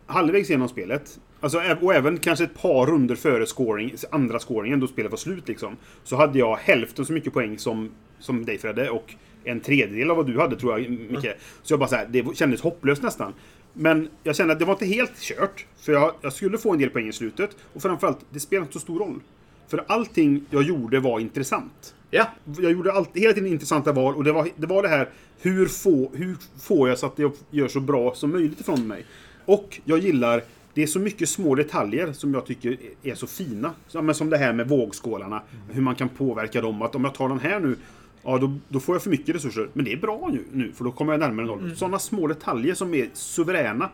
[0.06, 4.86] halvvägs genom spelet, alltså, och även kanske ett par runder före scoring, andra scoringen, då
[4.86, 8.90] spelet var slut liksom, så hade jag hälften så mycket poäng som, som dig Fredde
[8.90, 11.26] och en tredjedel av vad du hade tror jag, Micke.
[11.62, 13.34] Så jag bara så här, det kändes hopplöst nästan.
[13.72, 16.78] Men jag kände att det var inte helt kört, för jag, jag skulle få en
[16.78, 17.56] del poäng i slutet.
[17.74, 19.20] Och framförallt, det spelar inte så stor roll.
[19.68, 22.26] För allting jag gjorde var intressant Ja.
[22.58, 25.08] jag gjorde alltid, hela tiden intressanta val och det var det, var det här
[25.40, 29.04] hur, få, hur får jag så att jag gör så bra som möjligt ifrån mig.
[29.44, 30.42] Och jag gillar,
[30.74, 33.72] det är så mycket små detaljer som jag tycker är så fina.
[33.92, 36.82] Men som det här med vågskålarna, hur man kan påverka dem.
[36.82, 37.76] Att om jag tar den här nu,
[38.24, 39.68] ja då, då får jag för mycket resurser.
[39.72, 41.76] Men det är bra nu, nu för då kommer jag närmare noll.
[41.76, 43.90] Sådana små detaljer som är suveräna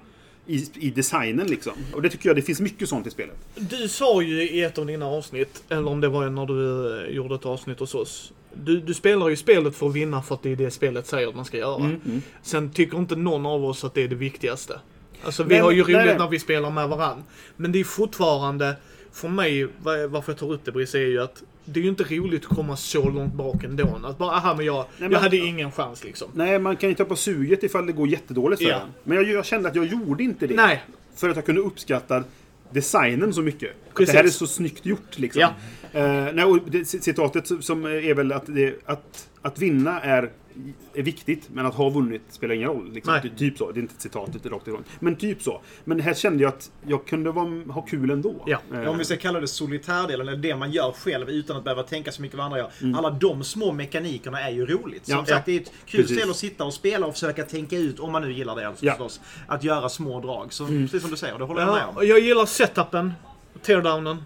[0.47, 1.73] i, i designen liksom.
[1.93, 3.37] Och det tycker jag, det finns mycket sånt i spelet.
[3.55, 7.15] Du sa ju i ett av dina avsnitt, eller om det var när du eh,
[7.17, 8.33] gjorde ett avsnitt hos oss.
[8.55, 11.29] Du, du spelar ju spelet för att vinna för att det är det spelet säger
[11.29, 11.77] att man ska göra.
[11.85, 14.81] Mm, Sen tycker inte någon av oss att det är det viktigaste.
[15.25, 16.19] Alltså vi Nej, har ju men- roligt nej.
[16.19, 17.23] när vi spelar med varann.
[17.57, 18.77] Men det är fortfarande,
[19.13, 21.89] för mig, var- varför jag tar upp det Brisse, är ju att det är ju
[21.91, 24.01] inte roligt att komma så långt bak ändå.
[24.05, 26.29] Att bara, aha men jag, men- jag hade ingen chans liksom.
[26.35, 28.77] Nej, man kan ju tappa suget ifall det går jättedåligt för Ja.
[28.77, 28.89] en.
[29.05, 30.55] Men jag, jag kände att jag gjorde inte det.
[30.55, 30.85] Nej.
[31.17, 32.25] För att jag kunde uppskatta
[32.71, 33.71] designen så mycket.
[33.89, 34.13] Att Precis.
[34.13, 35.41] det här är så snyggt gjort liksom.
[35.41, 35.53] Ja.
[35.97, 40.33] Eh, nej, och det, citatet som är väl att, det, att, att vinna är,
[40.95, 42.93] är viktigt, men att ha vunnit spelar ingen roll.
[42.93, 43.19] Liksom.
[43.23, 43.73] Ty- Typ så.
[43.73, 44.85] Det är inte citatet rakt ifrån.
[45.01, 45.61] Men typ så.
[45.85, 48.45] Men här kände jag att jag kunde vara, ha kul ändå.
[48.47, 48.59] Ja.
[48.75, 51.83] Eh, Om vi ska kalla det solitärdelen, eller det man gör själv utan att behöva
[51.83, 52.71] tänka så mycket vad andra gör.
[52.83, 52.95] Mm.
[52.95, 55.07] Alla de små mekanikerna är ju roligt.
[55.07, 55.25] Som Ja.
[55.25, 56.17] sagt, det är ett kul Precis.
[56.19, 58.85] spel att sitta och spela och försöka tänka ut, om man nu gillar det alltså,
[58.87, 58.95] Ja.
[58.95, 59.09] Mm.
[59.09, 60.53] förstås, att göra små drag.
[60.53, 62.07] Så, Precis som du säger, det håller jag med om.
[62.09, 63.13] jag gillar setupen,
[63.63, 64.17] teardownen.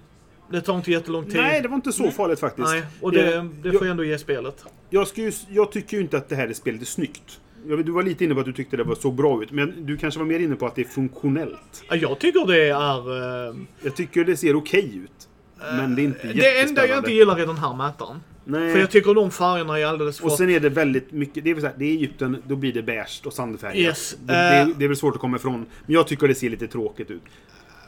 [0.51, 1.35] Det tar inte jättelång tid.
[1.37, 2.69] Nej, det var inte så farligt faktiskt.
[2.69, 4.65] Nej, och det, Eh, det får jag ändå ge spelet.
[4.91, 7.41] Jag, ju, jag tycker ju inte att det här spelet är snyggt.
[7.67, 9.97] Du var lite inne på att du tyckte det var, såg bra ut, men du
[9.97, 11.85] kanske var mer inne på att det är funktionellt.
[11.89, 13.49] Ja, Jag tycker det är...
[13.49, 15.29] eh, Jag tycker det ser okej ut.
[15.77, 18.21] Men det är inte det enda jag inte gillar är den här mätaren.
[18.45, 18.73] Nej.
[18.73, 20.27] För jag tycker de färgerna är alldeles för...
[20.27, 22.57] Och sen är det väldigt mycket, det är väl så här, det är Egypten, då
[22.57, 23.77] blir det beige och sandfärgat.
[23.77, 24.69] Yes, Det, det, är- eh.
[24.79, 25.67] det är väl svårt att komma ifrån.
[25.87, 27.23] Men jag tycker det ser lite tråkigt ut.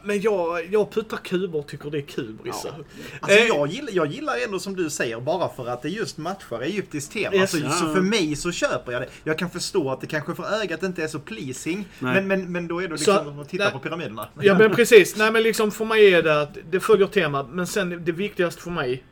[0.05, 2.75] Men jag, jag puttar kuber och tycker det är kul, Brisse.
[3.21, 6.19] Alltså, Eh, jag, gillar, jag gillar ändå som du säger, bara för att det just
[6.19, 7.35] matchar egyptiskt tema.
[7.37, 7.55] Yes.
[7.55, 7.95] Alltså, Så Ja.
[7.95, 9.09] för mig så köper jag det.
[9.25, 12.15] Jag kan förstå att det kanske för ögat inte är så pleasing, Nej.
[12.15, 14.29] men, men, men då är det Så- liksom att titta på pyramiderna.
[14.41, 15.17] Ja men precis.
[15.17, 17.47] Nej men liksom för mig är det att det följer temat.
[17.53, 19.05] Men sen det viktigaste för mig,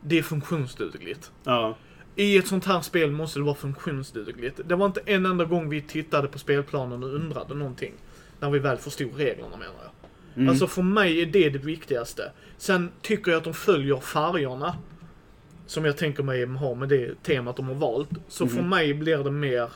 [0.00, 1.30] det är funktionsdugligt.
[1.44, 1.76] Ja.
[2.16, 4.60] I ett sånt här spel måste det vara funktionsdugligt.
[4.64, 7.92] Det var inte en enda gång vi tittade på spelplanen och undrade någonting.
[8.42, 9.74] När vi väl förstod reglerna menar
[10.34, 10.48] jag.
[10.48, 12.32] Alltså för mig är det det viktigaste.
[12.56, 14.76] Sen tycker jag att de följer färgerna.
[15.66, 18.08] Som jag tänker mig ha med det temat de har valt.
[18.28, 19.70] Så för mig blir det mer...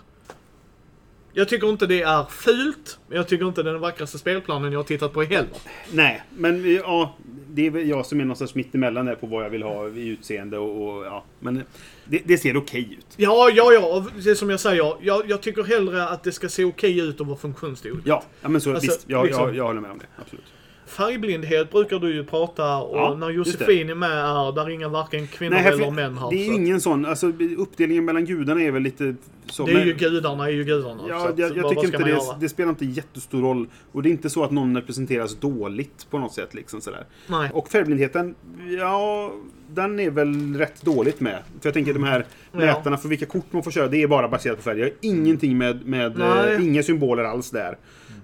[1.38, 4.72] Jag tycker inte det är fult, men jag tycker inte det är den vackraste spelplanen
[4.72, 5.48] jag har tittat på heller.
[5.92, 7.16] Nej, men ja,
[7.48, 10.08] det är väl jag som är någonstans mittemellan där på vad jag vill ha i
[10.08, 11.24] utseende och, och ja.
[11.40, 11.62] Men
[12.04, 13.06] det, det ser okej ut.
[13.16, 14.06] Ja, ja, ja.
[14.24, 14.96] Det är som jag säger.
[15.00, 18.06] Jag, jag tycker hellre att det ska se okej ut och vara funktionsdugligt.
[18.06, 19.04] Ja, ja men så Alltså, visst.
[19.06, 20.06] Jag, liksom- jag, jag håller med om det.
[20.22, 20.44] Absolut.
[20.86, 25.26] Färgblindhet brukar du ju prata och Ja, när Josefin är med är där inga varken
[25.26, 26.30] kvinnor här- eller män har.
[26.30, 29.14] det är att ingen sån, alltså uppdelningen mellan gudarna är väl lite
[29.50, 29.66] så.
[29.66, 31.02] det är men- ju gudarna är ju gudarna.
[31.08, 32.36] Ja, att, jag, jag vad tycker inte det, göra?
[32.40, 33.66] det spelar inte jättestor roll.
[33.92, 36.54] Och det är inte så att någon representeras dåligt på något sätt.
[36.54, 37.04] Liksom sådär.
[37.26, 37.50] Nej.
[37.52, 38.34] Och färgblindheten,
[38.78, 39.32] ja,
[39.74, 41.38] den är väl rätt dåligt med.
[41.60, 42.58] För jag tänker de här Ja.
[42.58, 44.78] mätarna för vilka kort man får köra, det är bara baserat på färg.
[44.78, 46.54] Jag har ingenting med, med Nej.
[46.54, 47.76] eh, inga symboler alls där.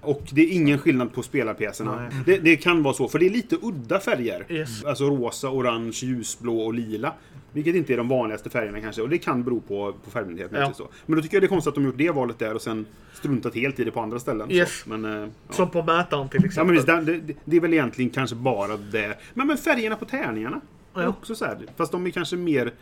[0.03, 2.11] Och det är ingen skillnad på spelarpjäserna.
[2.25, 4.45] Det, det kan vara så, för det är lite udda färger.
[4.49, 4.85] Yes.
[4.85, 7.13] Alltså rosa, orange, ljusblå och lila.
[7.51, 9.01] Vilket inte är de vanligaste färgerna kanske.
[9.01, 10.61] Och det kan bero på, på färgblindheten.
[10.61, 10.73] Ja.
[10.73, 10.87] Så.
[11.05, 12.85] Men då tycker jag det är konstigt att de gjort det valet där och sen
[13.13, 14.51] struntat helt i det på andra ställen.
[14.51, 14.85] Yes.
[14.85, 15.11] Men, eh,
[15.47, 15.53] ja.
[15.53, 16.65] Som på mätaren till Ja, exempel.
[16.65, 19.17] men visst, det, det, är väl egentligen kanske bara det.
[19.33, 20.61] Men, men färgerna på tärningarna.
[20.95, 21.07] är Ja.
[21.07, 22.73] Också så här, fast de är kanske mer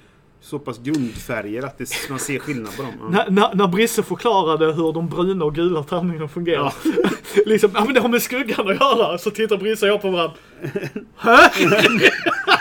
[0.41, 2.91] så pass grundfärger att det, man ser skillnad på dem.
[3.01, 3.09] Ja.
[3.09, 6.73] När, när, när Brisse förklarade hur de bruna och gula tärningarna fungerar.
[7.45, 9.17] liksom, ja men det har med skuggan att göra.
[9.17, 10.35] Så tittar Brisse och jag på varandra.
[11.17, 11.37] Hä?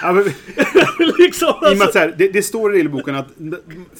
[0.03, 0.25] Ja, men,
[1.19, 3.27] liksom, I och med alltså, att så här, det, det står i regelboken att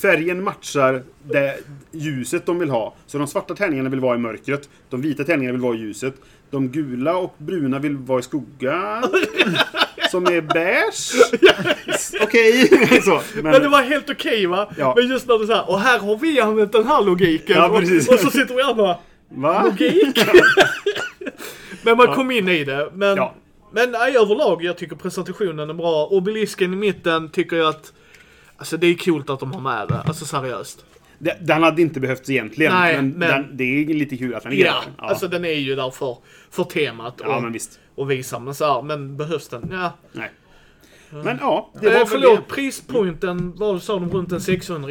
[0.03, 1.59] färgen matchar det
[1.93, 2.95] ljuset de vill ha.
[3.07, 4.69] Så de svarta tärningarna vill vara i mörkret.
[4.91, 6.15] De vita tärningarna vill vara i ljuset.
[6.51, 9.03] De gula och bruna vill vara i skugga.
[10.11, 11.13] Som är beige.
[12.23, 12.69] Okej,
[13.05, 13.21] så.
[13.43, 14.69] Men det var helt okej va?
[14.79, 14.95] Ja.
[14.97, 17.57] Men just när du säger, och här har vi använt den här logiken.
[17.57, 18.09] Ja, precis.
[18.09, 18.97] och, och så sitter vi här och bara,
[19.33, 19.63] Va?
[19.65, 20.19] logik?
[21.83, 22.91] men man kom in i det.
[22.95, 23.35] Men, Ja.
[23.73, 26.07] men nej, överlag, jag tycker presentationen är bra.
[26.07, 27.93] Obelisken i mitten tycker jag att,
[28.57, 30.03] alltså det är coolt att de har med det.
[30.07, 30.85] Alltså seriöst.
[31.23, 32.73] Det- Den hade inte behövts egentligen.
[32.73, 34.93] Nej, men men- Den, det är lite kul att den är Ja, där.
[34.99, 36.17] Ja, alltså den är ju där för,
[36.51, 37.21] för temat.
[37.25, 37.81] ja och, men visst.
[37.95, 38.39] och visa.
[38.39, 39.69] Men så här, men behövs den?
[39.73, 39.93] Ja.
[40.13, 40.31] Nej.
[41.11, 42.55] Men ja, det Eh, var förlåt, det.
[42.55, 44.91] prispointen, vad sa de, runt en 600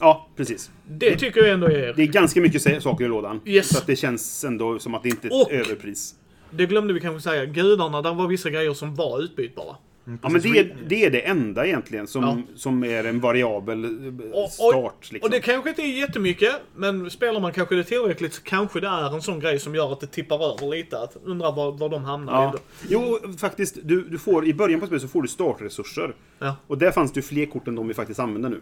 [0.00, 0.70] Ja, precis.
[0.88, 1.92] Det tycker jag ändå är...
[1.96, 3.40] Det är ganska mycket saker i lådan.
[3.44, 3.68] Yes.
[3.68, 6.14] Så att det känns ändå som att det inte är Och- ett överpris.
[6.50, 7.44] Det glömde vi kanske säga.
[7.44, 9.76] Gudarna, där var vissa grejer som var utbytbara.
[10.22, 12.38] Ja, men det är, det är det enda egentligen som, Ja.
[12.56, 15.12] som är en variabel eh, Och, start.
[15.12, 15.26] Liksom.
[15.26, 18.88] och det kanske inte är jättemycket, men spelar man kanske det tillräckligt så kanske det
[18.88, 20.98] är en sån grej som gör att det tippar över lite.
[20.98, 22.32] Att undra var, var de hamnar.
[22.42, 22.54] Ja.
[22.88, 23.78] Jo, faktiskt.
[23.82, 26.14] Du, du får, I början på spelet så får du startresurser.
[26.38, 26.56] Ja.
[26.66, 28.60] Och där fanns det ju fler kort än de vi faktiskt använder nu.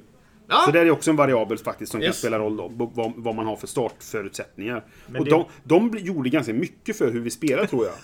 [0.49, 0.63] Ja.
[0.67, 2.19] Så det är också en variabel faktiskt som kan Yes.
[2.19, 4.85] spela roll då, vad, vad man har för startförutsättningar.
[5.19, 7.95] och det- de, de gjorde ganska mycket för hur vi spelar tror jag.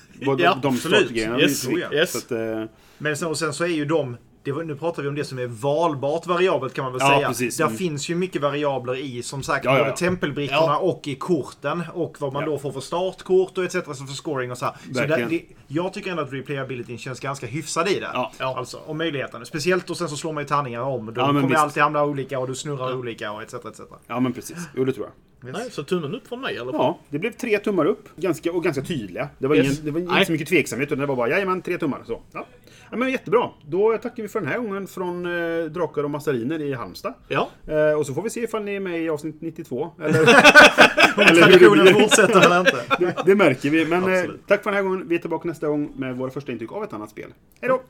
[0.41, 0.99] Ja, de absolut.
[0.99, 2.12] startgrejerna Yes, yes.
[2.12, 2.64] Så att, eh,
[2.99, 5.24] Men sen, och sen så är ju de, det var, nu pratar vi om det
[5.24, 7.28] som är valbart variabelt kan man väl Ja, säga.
[7.28, 7.57] precis.
[7.57, 7.76] Där Mm.
[7.78, 10.78] finns ju mycket variabler i som sagt Ja, ja, både tempelbrickorna Ja.
[10.78, 11.82] och i korten.
[11.94, 12.49] Och vad man Ja.
[12.49, 13.72] då får för startkort och etc.
[13.72, 14.74] Så för scoring och så här.
[14.94, 18.11] Så där, det, jag tycker ändå att replayabilityn känns ganska hyfsad i det.
[18.14, 18.32] Ja.
[18.38, 19.46] Alltså, och möjligheten.
[19.46, 21.07] Speciellt och sen så slår man ju tärningar om.
[21.07, 21.61] Då Ja, men kommer visst.
[21.62, 23.55] alltid hamna olika och du snurrar olika och etc.
[23.55, 23.80] etc.
[24.07, 24.57] ja, men precis.
[24.76, 25.12] Jo, det tror jag.
[25.40, 26.80] Nej, så tummen upp från mig i alla fall.
[26.80, 28.09] Ja, det blev tre tummar upp.
[28.16, 29.28] Ganska, och ganska tydliga.
[29.38, 29.66] Det var, Yes.
[29.66, 32.01] ingen, det var inte så mycket tveksamhet, utan det var bara jajamän, tre tummar.
[32.07, 32.20] Så.
[32.32, 32.46] Ja.
[32.91, 33.51] Ja, men jättebra.
[33.66, 37.14] Då tackar vi för den här gången från eh, Drakar och Massariner i Halmstad.
[37.28, 37.49] Ja.
[37.66, 39.91] Eh, och så får vi se ifall ni är med i avsnitt 92.
[39.99, 41.93] Eller, eller hur det Traditionen blir.
[41.93, 42.76] fortsätter eller inte?
[42.99, 43.86] Det, det märker vi.
[43.86, 45.09] Men eh, tack för den här gången.
[45.09, 47.34] Vi är tillbaka nästa gång med våra första intryck av ett annat spel.
[47.61, 47.82] Hej då!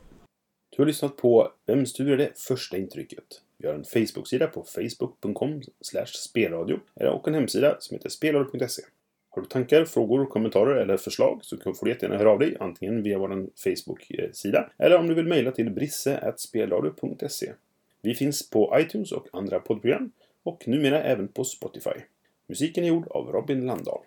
[0.75, 3.23] Du har lyssnat på Vems tur är det första intrycket?
[3.57, 5.61] Vi har en Facebook-sida på facebook.com
[6.29, 6.79] spelradio
[7.11, 8.81] och en hemsida som heter spelradio.se.
[9.29, 13.03] Har du tankar, frågor, kommentarer eller förslag så får du jättegärna höra av dig antingen
[13.03, 17.53] via vår Facebook-sida eh, eller om du vill mejla till brisse.spelradio.se.
[18.01, 20.11] Vi finns på iTunes och andra poddprogram
[20.43, 21.99] och numera även på Spotify.
[22.47, 24.01] Musiken är gjord av Robin Landahl.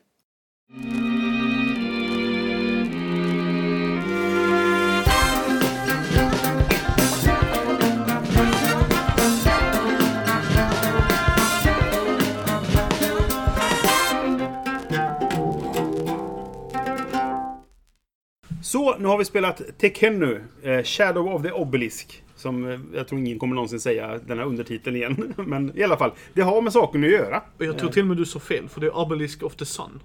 [18.72, 22.22] Så, nu har vi spelat Tekennu, eh, Shadow of the Obelisk.
[22.36, 25.34] Som eh, jag tror ingen kommer någonsin säga den här undertiteln igen.
[25.46, 27.42] Men i alla fall, det har med saken att göra.
[27.58, 29.64] Och jag tror till och med du sa fel, för det är Obelisk of the
[29.64, 30.00] Sun.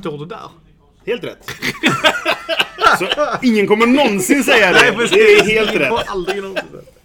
[0.00, 0.50] Står det där?
[1.06, 1.50] Helt rätt.
[2.98, 3.06] Så
[3.42, 5.08] ingen kommer någonsin säga det.
[5.10, 5.92] Det är helt rätt.